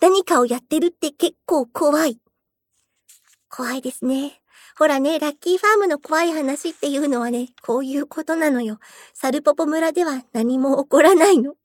[0.00, 2.18] 何かをやってるって結構怖い。
[3.48, 4.40] 怖いですね。
[4.78, 8.78] ほらね、ラッキーファームの怖い話っていうのはね、こういうことなのよ。
[9.12, 11.56] サルポポ村では何も起こらないの。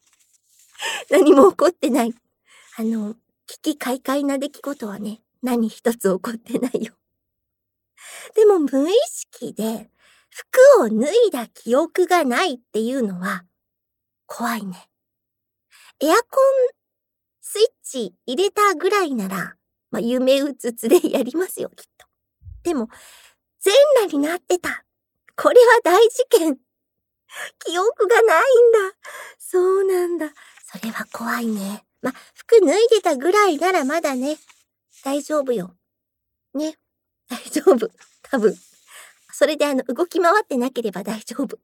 [1.12, 2.16] 何も起こってない。
[2.76, 6.96] あの、危機快快な出来事はね、何一つ起こってないよ。
[8.34, 9.92] でも無意識で
[10.30, 13.46] 服を脱いだ記憶がないっていうのは
[14.26, 14.90] 怖いね。
[16.00, 16.24] エアコン
[17.42, 19.56] スイッチ入れたぐらいなら、
[19.92, 22.13] まあ、夢うつつでやりますよ、きっと。
[22.64, 22.90] でも、
[23.60, 24.84] 全裸になってた。
[25.36, 26.58] これは大事件。
[27.66, 28.98] 記憶がないんだ。
[29.40, 30.34] そうなんだ。
[30.66, 31.86] それは怖いね。
[32.02, 34.38] ま、服脱いでたぐらいならまだね、
[35.04, 35.76] 大丈夫よ。
[36.54, 36.78] ね。
[37.30, 37.90] 大丈夫。
[38.22, 38.56] 多分。
[39.32, 41.60] それであの、動き回ってなければ大丈夫。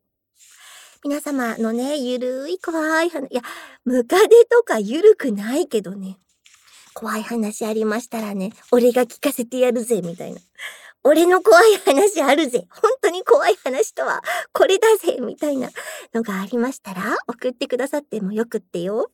[1.04, 3.42] 皆様のね、ゆるい怖い話、いや、
[3.86, 6.18] ムカデとかゆるくないけどね。
[6.94, 10.42] 怖い話ありましたらね、俺が聞かせてやるぜ、みたいな。
[11.04, 12.68] 俺の怖い話あるぜ。
[12.70, 14.22] 本当に怖い話とは
[14.54, 15.70] これだぜ、みたいな
[16.14, 19.12] のがありましたら送ってくださってもよくってよ。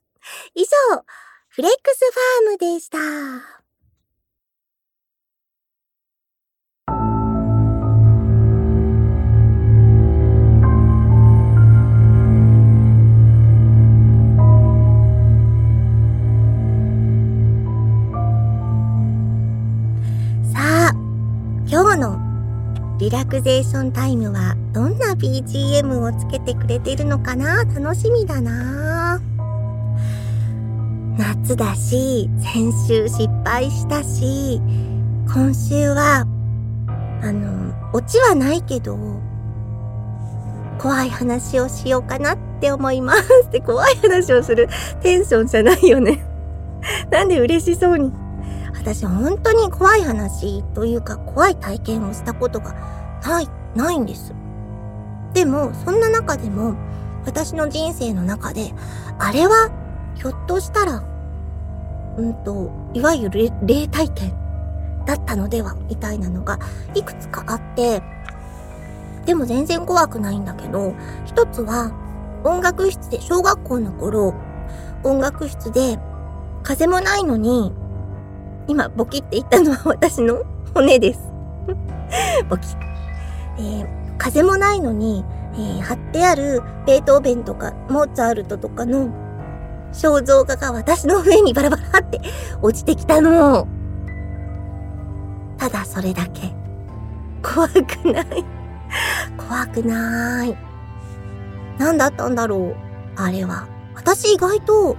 [0.56, 0.68] 以上、
[1.50, 3.65] フレックスファームでした。
[21.68, 22.20] 今日の
[23.00, 27.66] リラクゼーションタイムはどんな BGM をつけてくれてるのかな？
[27.66, 29.20] 楽しみだな。
[31.18, 34.62] 夏だし、先週失敗したし、
[35.34, 36.28] 今週は、
[37.24, 38.98] あの、オチはないけど、
[40.78, 43.28] 怖い話をしようかなって思います。
[43.48, 44.70] って怖い話をする。
[45.02, 46.24] テンションじゃないよね。
[47.10, 48.12] なんで嬉しそうに
[48.78, 52.74] 私本当に怖い話というか怖い体験をしたことが
[53.24, 54.34] ない、ないんです。
[55.34, 56.76] でも、そんな中でも、
[57.26, 58.74] 私の人生の中で、
[59.20, 59.70] あれは、
[60.16, 61.04] ひょっとしたら、
[62.18, 64.34] うんと、いわゆる霊体験
[65.06, 66.60] だったのでは、みたいなのが、
[66.94, 68.02] いくつかあって、
[69.26, 70.94] でも全然怖くないんだけど、
[71.26, 71.92] 一つは、
[72.44, 74.34] 音楽室で、小学校の頃、
[75.04, 76.00] 音楽室で、
[76.64, 77.74] 風もないのに、
[78.68, 81.20] 今、ボキって言ったのは私の 骨です。
[82.50, 82.68] ボキ。
[83.58, 85.24] えー、風もないのに、
[85.54, 89.10] えー、貼ってあるベートーベンとかモーツァルトとかの
[89.94, 92.20] 肖像画が私の上にバラバラって
[92.62, 93.68] 落ちてきたの。
[95.58, 96.54] ただそれだけ。
[97.42, 98.46] 怖くない。
[99.38, 100.58] 怖くない。
[101.78, 102.76] 何だったんだろう。
[103.16, 103.68] あれは。
[103.96, 104.98] 私意外と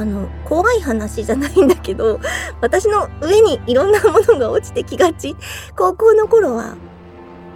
[0.00, 2.20] あの、怖い話じゃないんだけど、
[2.62, 5.36] 私の上にいろんなものが落ちてきがち。
[5.76, 6.74] 高校の頃は、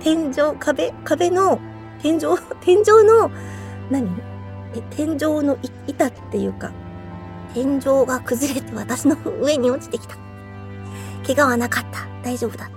[0.01, 1.59] 天井、壁、壁の、
[2.03, 2.21] 天井、
[2.61, 3.31] 天井の、
[3.91, 4.11] 何？
[4.77, 6.71] え、天井の板っていうか、
[7.55, 10.17] 天井が崩れて私の上に落ちてきた。
[11.27, 12.01] 怪我はなかった。
[12.23, 12.75] 大丈夫だった。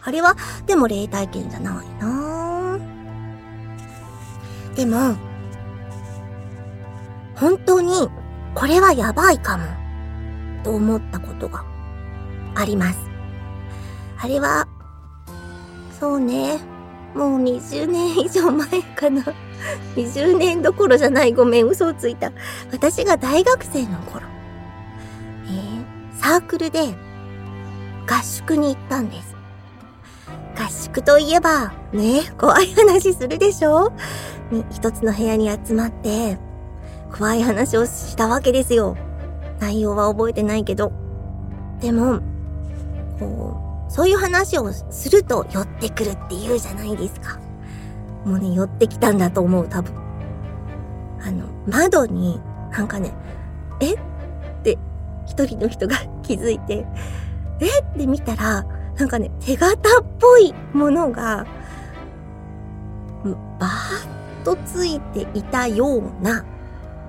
[0.00, 2.78] あれは、でも霊体験じゃないな
[4.74, 5.14] でも、
[7.34, 8.08] 本当に
[8.54, 9.64] これはやばいかも、
[10.62, 11.64] と思ったことが
[12.54, 12.98] あります。
[14.18, 14.66] あれは、
[15.98, 16.58] そうね、
[17.14, 19.22] もう20年以上前かな。
[19.96, 22.32] 20年どころじゃないごめん、嘘をついた。
[22.72, 24.26] 私が大学生の頃、
[25.46, 25.84] えー、
[26.20, 26.94] サークルで
[28.06, 29.34] 合宿に行ったんです。
[30.56, 33.92] 合宿といえば、ね、怖い話するでしょ？
[34.70, 36.38] 一つの部屋に集まって、
[37.12, 38.96] 怖い話をしたわけですよ。
[39.60, 40.92] 内容は覚えてないけど。
[41.80, 42.20] でも、
[43.18, 47.38] こう、そういう話をすると寄ってくるって言うじゃないですか。
[48.24, 49.94] もうね、寄ってきたんだと思う、多分。
[51.20, 52.40] あの、窓に、
[52.70, 53.12] なんかね、
[53.80, 53.94] え？
[53.94, 53.98] っ
[54.62, 54.78] て
[55.26, 56.86] 一人の人が気づいて、
[57.60, 57.80] え？
[57.80, 58.64] って見たら、
[58.96, 61.46] なんかね、手形っぽいものが、
[63.58, 66.44] バーッとついていたような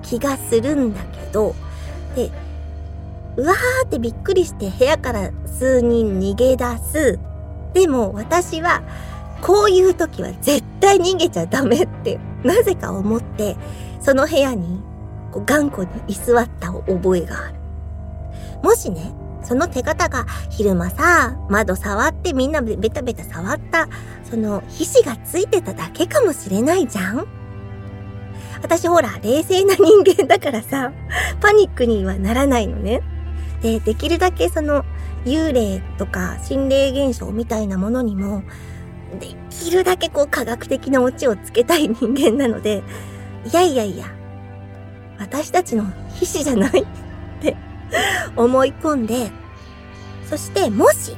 [0.06, 1.56] 気がするんだけど、
[2.16, 2.32] で、
[3.38, 7.20] うわーってびっくりして部屋から数人逃げ出す。
[7.74, 8.84] でも私は、
[9.42, 13.58] こういう時は絶対逃げちゃダメって、なぜか思って、
[14.00, 14.82] その部屋に
[15.46, 17.56] 頑固に居座った覚えがある。
[18.64, 19.14] もしね、
[19.44, 23.88] その手形が昼間さ、窓触ってみんなベタベタ触った、
[24.30, 27.28] その皮脂がついてただけかもしれないじゃん
[28.62, 30.92] 私ほら、冷静な人間だからさ、
[31.42, 33.02] パニックにはならないのね。
[33.62, 34.86] で、できるだけその、
[35.26, 38.44] 幽霊とか心霊現象みたいなものにも、
[39.20, 42.84] できるだけこう科学的なオチをつけたい人間なので、
[43.46, 44.06] いやいやいや、
[45.20, 46.86] 私たちの皮脂じゃない っ
[47.42, 47.56] て
[48.36, 49.32] 思い込んで、
[50.30, 51.16] そしてもし、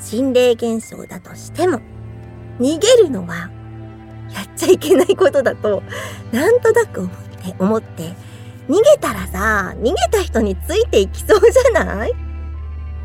[0.00, 1.80] 心霊現象だとしても、
[2.60, 3.50] 逃げるのは
[4.32, 5.82] やっちゃいけないことだと、
[6.32, 8.02] なんとなく思って、思って、
[8.68, 12.12] 逃げたらさ、逃げた人についていきそうじゃない？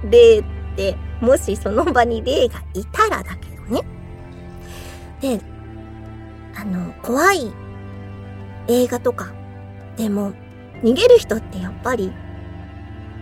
[0.10, 0.44] 霊っ
[0.76, 3.82] て、もしその場に霊がいたらだけどね。
[5.22, 5.40] で、
[6.56, 7.52] あの、怖い
[8.68, 9.32] 映画とか。
[9.98, 10.34] でも、
[10.84, 12.12] 逃げる人ってやっぱり、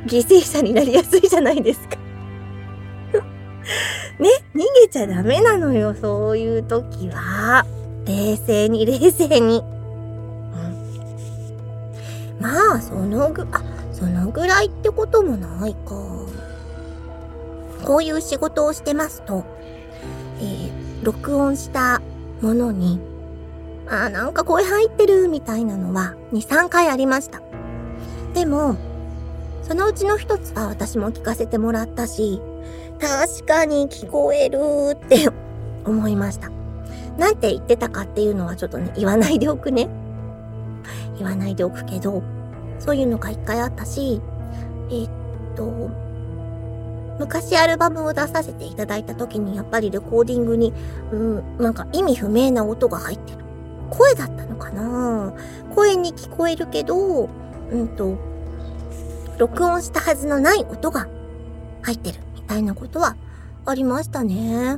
[0.06, 1.97] 犠牲者になりやすいじゃないですか
[4.18, 7.66] ね、逃げちゃダメなのよ、そういう時は。
[8.10, 9.60] 冷静に、冷静に。
[9.60, 9.62] う
[12.39, 13.62] ん、まあ、そのぐ、あ、
[13.93, 15.80] そのぐらいってこともないか。
[17.86, 19.45] こういう仕事をしてますと、
[20.39, 22.01] えー、録音した
[22.41, 22.99] ものに、
[23.88, 27.41] あーなんか声入ってるみたいなのは2、3回ありました。
[28.34, 28.76] でも、
[29.64, 32.41] そのうちの一つは私も聞かせてもらったし、
[32.99, 34.60] 確かに聞こえる
[34.93, 35.30] って
[35.86, 36.59] 思いました。
[37.20, 39.89] なんて言ってたかっていうのはちょっとね、言わないでおくね。
[41.17, 42.24] 言わないでおくけど、
[42.80, 44.22] そういうのが一回あったし、
[44.89, 45.09] えー、っ
[45.55, 45.89] と、
[47.20, 50.74] 昔アルバムを出させていただいた時にやっぱりレコーディングに、
[51.11, 53.39] うん、なんか意味不明な音が入ってる。
[53.89, 55.34] 声だったのかな
[55.76, 57.28] 声に聞こえるけど、
[57.72, 58.17] うんと、
[59.38, 61.07] 録音したはずのない音が
[61.82, 63.17] 入ってるみたいなことは
[63.65, 64.78] ありましたね。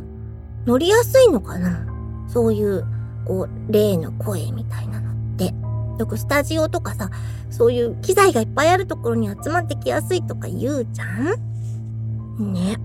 [0.65, 1.90] 乗りやすいのかな
[2.31, 2.85] そういう、
[3.25, 5.53] こう、例の声みたいなのって。
[5.99, 7.11] よくスタジオとかさ、
[7.51, 12.53] そういう機材がいっぱいあるところに集まってきやすいとか言うじゃん？
[12.53, 12.77] ね。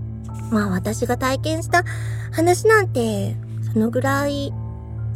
[0.51, 1.83] まあ私が体験した
[2.31, 3.35] 話なんて、
[3.73, 4.53] そのぐらい、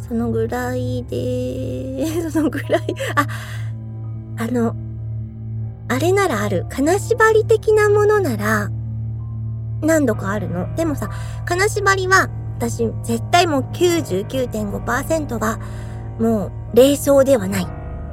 [0.07, 3.27] そのぐらいで、 そのぐらい、あ、
[4.37, 4.75] あの、
[5.87, 6.65] あれならある。
[6.69, 8.71] 金縛り的なものなら、
[9.81, 10.73] 何度かあるの。
[10.75, 11.09] でもさ、
[11.45, 12.29] 金縛りは、
[12.61, 15.59] 私、絶対もう99.5%は、
[16.19, 17.67] もう、霊障ではない。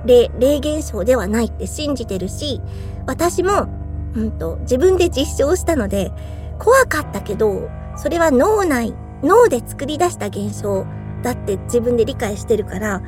[0.06, 2.62] 霊、霊現象ではないって信じてるし、
[3.06, 3.68] 私も、
[4.14, 6.12] うんと、自分で実証したので、
[6.58, 10.86] 怖かったけど、それは脳内、脳で作り出した現象
[11.22, 13.02] だって自分で理解してるから、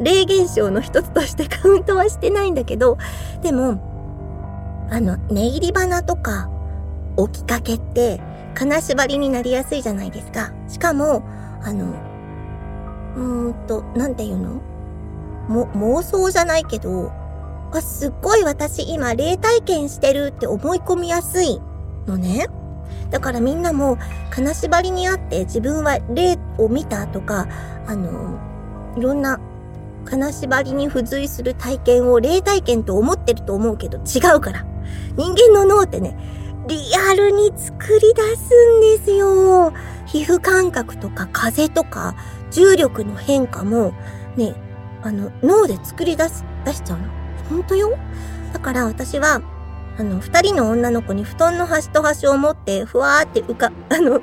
[0.00, 2.98] 霊現象の一つとしてカウントはしてないんだけど、
[3.40, 6.50] でも、あの、寝入り花とか、
[7.16, 8.20] 起きかけって、
[8.56, 10.50] 金縛りになりやすいじゃないですか。
[10.66, 11.22] しかも、
[11.62, 11.86] あの、
[13.14, 14.62] うーんと、なんていうの？
[15.46, 17.12] も、妄想じゃないけど、
[17.72, 21.60] あ、すっごい私今霊体験してるって思い込みやすい
[22.06, 22.48] のね。
[23.10, 23.98] だからみんなも
[24.30, 27.46] 金縛りにあって自分は霊を見たとか、
[27.86, 28.40] あの、
[28.96, 29.38] いろんな
[30.06, 34.64] 金縛りに付随する体験を霊体験と思ってると思うけど違うから。
[35.16, 36.16] 人間の脳ってね、
[36.66, 39.72] リアルに作り出すんですよ。
[40.06, 42.16] 皮膚感覚とか風とか
[42.50, 43.92] 重力の変化も
[44.36, 44.54] ね、
[45.02, 47.04] あの、脳で作り出す、出しちゃうの？
[47.48, 47.96] ほんとよ？
[48.52, 49.40] だから私は、
[49.98, 54.20] あの、二人の女の子に布団の端と端を持って、ふわーって浮か、 あの、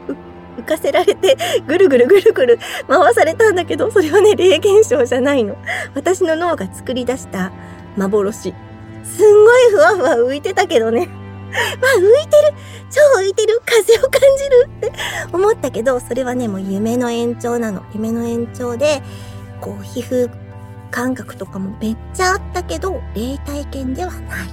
[0.58, 5.56] 浮かせられて、ぐるぐるぐるぐる回されたんだけど、それはね、霊現象じゃないの。
[5.96, 7.52] 私の脳が作り出した
[7.96, 8.54] 幻。
[9.04, 11.23] すんごいふわふわ浮いてたけどね。
[11.82, 12.54] まあ浮いてる
[12.90, 14.94] 超浮いてる風を感じるって
[15.32, 17.84] 思ったけど、それはね、もう夢の延長なの。
[17.94, 19.02] 夢の延長で、
[19.62, 20.30] こう、皮膚
[20.92, 24.50] 感覚とかもめっちゃあったけど、霊体験ではない。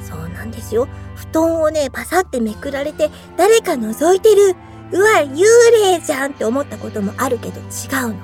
[0.00, 0.86] そうなんですよ。
[1.16, 4.54] 布団をね、パサってめくられて、誰か覗いてる。
[4.92, 5.42] うわ、幽
[5.72, 7.62] 霊じゃんって思ったこともあるけど違
[8.04, 8.14] うの。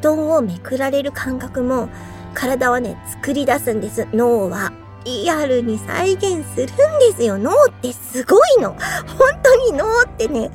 [0.00, 1.88] 布団をめくられる感覚も、
[2.34, 4.72] 体はね、作り出すんです、脳は。
[5.04, 7.38] リアルに再現するんですよ。
[7.38, 8.70] 脳ってすごいの。
[8.70, 8.78] 本
[9.42, 10.50] 当に脳ってね、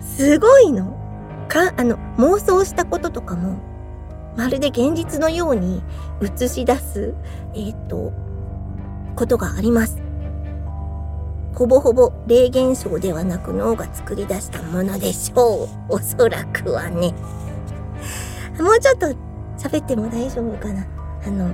[0.00, 0.98] すごいの。
[1.48, 3.60] か、あの、妄想したこととかも、
[4.36, 5.82] まるで現実のように
[6.22, 7.14] 映し出す、
[7.54, 8.12] えっ、ー、と、
[9.14, 10.02] ことがあります。
[11.54, 15.94] ほぼほぼ霊現象ではなく脳が作り出したものでしょう。
[15.94, 17.14] おそらくはね。
[18.58, 19.06] もうちょっと
[19.58, 20.86] 喋っても大丈夫かな。
[21.26, 21.50] あの、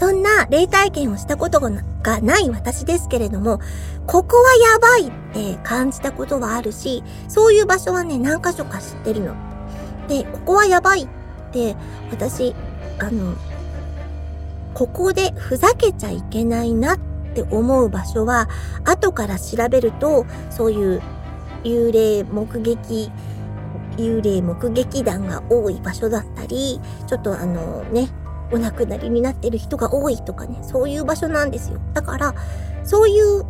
[0.00, 1.70] そんな霊体験をしたことが
[2.22, 3.60] ない私ですけれども、
[4.06, 9.34] ここはやばいって感じたことはあるし、そういう場所はね、何箇所か知ってるの。
[10.08, 11.08] で、ここはやばいっ
[11.52, 11.76] て
[12.10, 12.54] 私、
[12.98, 13.34] あの、
[14.72, 16.98] ここでふざけちゃいけないなっ
[17.34, 18.48] て思う場所は、
[18.84, 21.02] 後から調べると、そういう
[21.62, 23.12] 幽霊目撃、
[23.98, 28.08] 幽霊目撃談が多い場所だったり、ちょっとあのね、
[28.52, 31.80] お亡くなりになってる人が多いとかね、そういう場所なんですよ。
[31.94, 32.34] だから、
[32.84, 33.44] そういう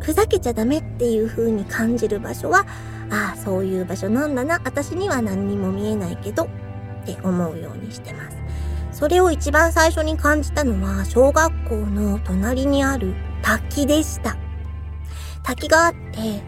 [0.00, 2.66] ふざけちゃダメっていう風に感じる場所は、
[3.10, 4.60] ああ、そういう場所なんだな。
[4.64, 6.48] 私には何にも見えないけど、っ
[7.06, 8.36] て思うようにしてます。
[8.92, 14.36] それを一番最初に感じたのは、小学校の隣にある滝でした。
[15.42, 16.42] 滝があって、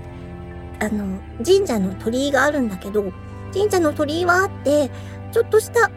[0.81, 3.13] あの、神社の鳥居があるんだけど、
[3.53, 4.91] 神社の鳥居はあって、
[5.33, 5.91] ちょっとした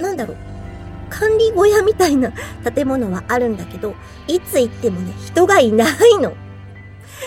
[0.00, 0.36] なんだろう、
[1.10, 2.32] 管理小屋みたいな
[2.74, 3.94] 建物はあるんだけど、
[4.26, 6.34] いつ行ってもね、人がいないの。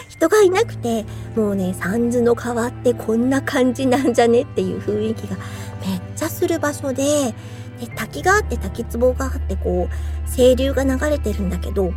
[0.07, 1.05] 人がいなくて、
[1.35, 5.37] もうね、三途の川ってこんな感じなんじゃねっていう雰囲気が
[5.85, 7.33] めっちゃする場所で、
[7.79, 11.91] で、滝があって滝壺があってこう、清流が流れてるんだけど、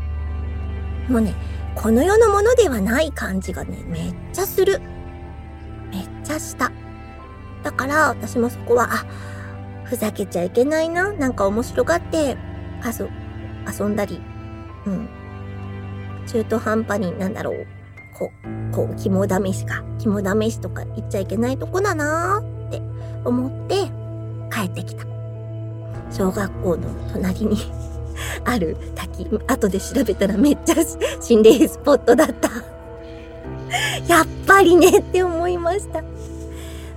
[1.08, 1.34] もうね、
[1.74, 4.80] この世のものではない感じがね、めっちゃする。
[5.90, 6.70] めっちゃした。
[7.62, 9.06] だから私もそこは、あ、
[9.93, 11.12] ふざけちゃいけないな。
[11.12, 12.38] なんか面白がって、
[12.82, 13.11] 遊、
[13.78, 14.22] 遊んだり、
[14.86, 15.07] うん。
[16.26, 17.66] 中途半端になんだろう。
[18.18, 18.32] こ
[18.70, 19.84] う、こう、肝試しか。
[19.99, 22.80] 肝試しとか言っちゃいけないとこだなって
[23.26, 23.90] 思って
[24.51, 25.05] 帰ってきた。
[26.11, 27.59] 小学校の隣に
[28.47, 30.74] ある滝、後で調べたらめっちゃ
[31.20, 32.49] 心霊スポットだった
[34.09, 36.03] やっぱりねって思いました。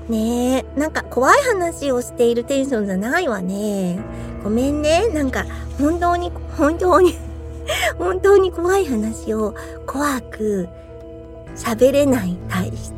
[0.10, 3.99] ねえ、なんか怖い話をしているテンションじゃないわね。
[4.43, 5.08] ごめんね。
[5.10, 5.45] なんか
[5.80, 7.16] 本当に、本当に
[7.97, 9.56] 本当に怖い話を
[9.88, 10.68] 怖く
[11.56, 12.91] 喋れない体質。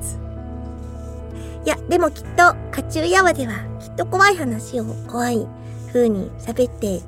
[1.66, 5.48] いや、でもきっと、カチューヤワではきっと怖い話を怖い
[5.94, 7.02] 風に喋って、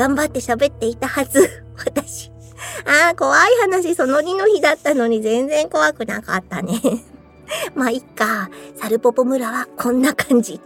[0.00, 1.46] 頑張って喋っていたはず。
[1.76, 2.30] 私。
[2.86, 6.80] ああ、怖い話その2の日だったのに全然怖くなかったね。
[7.74, 8.48] まあ、いっか。
[8.76, 10.60] サルポポ村はこんな感じ。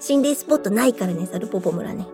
[0.00, 2.06] 心霊スポットないからね、サルポポ村ね。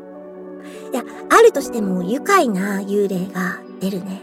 [0.93, 4.23] いや、あるとしても愉快な幽霊が出るね。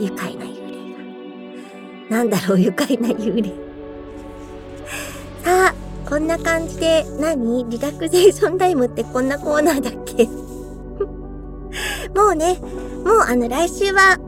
[0.00, 2.16] 愉快な幽霊が。
[2.18, 3.50] なんだろう、愉快な幽霊。
[5.44, 5.74] さあ、
[6.08, 10.28] こんな感じで何、リラクゼーションタイムってこんなコーナーだっけ？
[12.18, 12.58] もうね、
[13.04, 14.18] もうあの来週は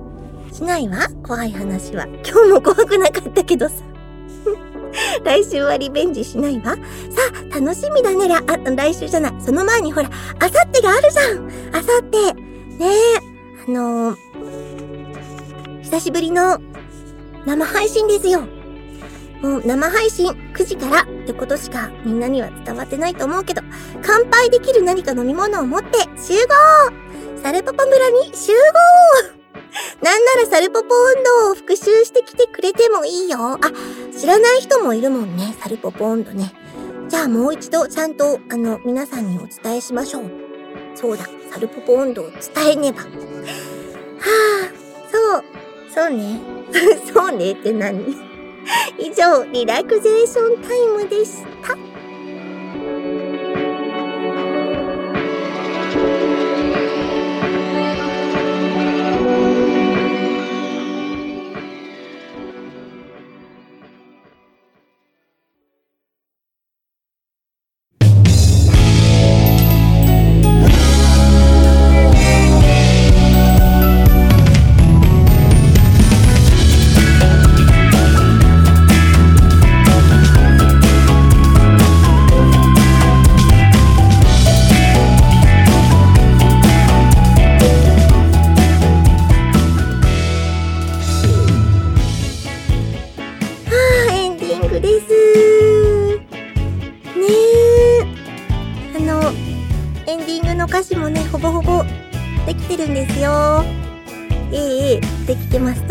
[0.52, 0.98] しないわ？
[1.26, 2.06] 怖い話は。
[2.28, 3.74] 今日も怖くなかったけどさ。
[5.24, 6.74] 来週はリベンジしないわ。
[6.74, 6.78] さ
[7.52, 8.34] あ、楽しみだね。
[8.34, 8.42] あ、
[8.74, 9.34] 来週じゃない。
[9.40, 12.34] その前にほら、あさってがあるじゃんあさって。
[12.78, 13.28] ねえ。
[13.68, 16.58] あのー、久しぶりの
[17.46, 18.42] 生配信ですよ。
[19.42, 23.62] もう生配信9時からってことしかみんなには伝わってないと思うけど、
[24.02, 29.37] 乾杯できる何か飲み物を持って集合サルパパ村に集合
[30.02, 33.38] なんならサルポポ運動を復習してきてくれてもいいよ。
[33.54, 33.58] あ、
[34.18, 36.52] 知らない人もいるもんね、サルポポ温度ね。
[37.08, 40.30] じゃあもう一度ちゃんと、あの、皆さんにお伝えしましょう。
[40.94, 42.40] そうだ、サルポポ温度を伝
[42.72, 43.00] えねば。
[43.00, 43.06] は
[44.64, 44.70] あ、
[45.10, 45.44] そう、
[45.92, 46.40] そうね。
[47.12, 48.16] そうねって何？
[48.98, 51.76] 以上、リラクゼーションタイムでした。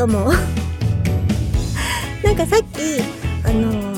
[0.07, 0.31] も
[2.23, 3.01] なんかさっき
[3.43, 3.93] あの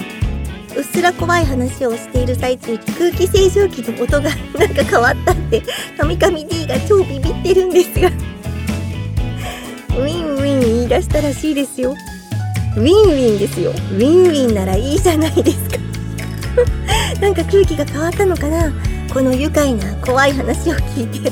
[0.75, 5.63] うっすら怖い話をしている最中に空気清浄機の音が なんか変わったって
[5.97, 8.09] カミカミ D が超ビビってるんですが
[9.97, 11.95] ウィンウィン言い出したらしいですよ。
[12.77, 13.71] ウィンウィンですよ。
[13.71, 15.77] ウィンウィンならいいじゃないですか。
[17.19, 18.71] なんか空気が変わったのかな？
[19.13, 21.31] この愉快な怖い話を聞いて。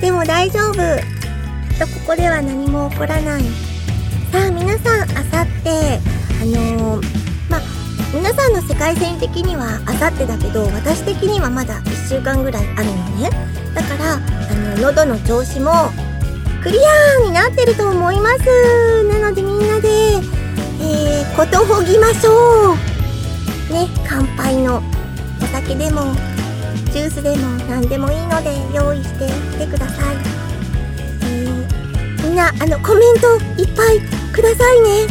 [0.00, 1.13] でも大丈夫。
[1.78, 3.42] とここでは何も起こらない。
[4.32, 6.00] さあ皆さんあさって
[6.40, 7.60] あのー、まあ
[8.12, 13.30] 皆さんの世界線的にはあさってだけど私的にはまだ1週間ぐらいあるのね。
[13.74, 14.18] だからあ
[14.76, 15.72] の喉の調子も
[16.62, 19.04] クリアになってると思います。
[19.04, 19.88] なのでみんなで
[20.80, 22.76] えー、ことほぎましょう。
[23.72, 24.82] ね乾杯の
[25.42, 26.14] お酒でも
[26.92, 30.23] ジュースでも何でもいいので用意してきてください。
[32.34, 34.00] んなあのコメントいっぱい
[34.32, 35.06] くださいね。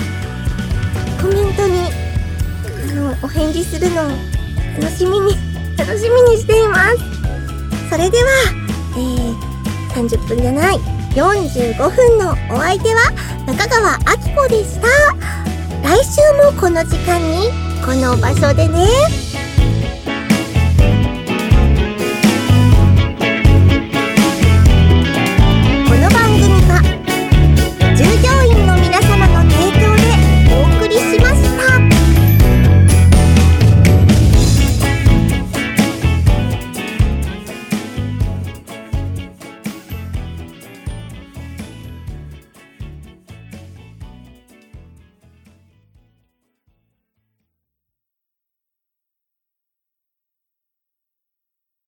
[1.21, 1.89] コメントに
[2.91, 4.09] あのお返事するのを
[4.80, 5.38] 楽しみに
[5.78, 6.97] 楽しみにしています。
[7.89, 8.30] それでは、
[8.95, 9.38] えー、
[9.93, 10.78] 30分じゃない
[11.15, 13.11] 45分のお相手は
[13.47, 14.88] 中川明子でした。
[15.82, 16.21] 来週
[16.51, 17.49] もこの時間に
[17.86, 19.32] この場所でね。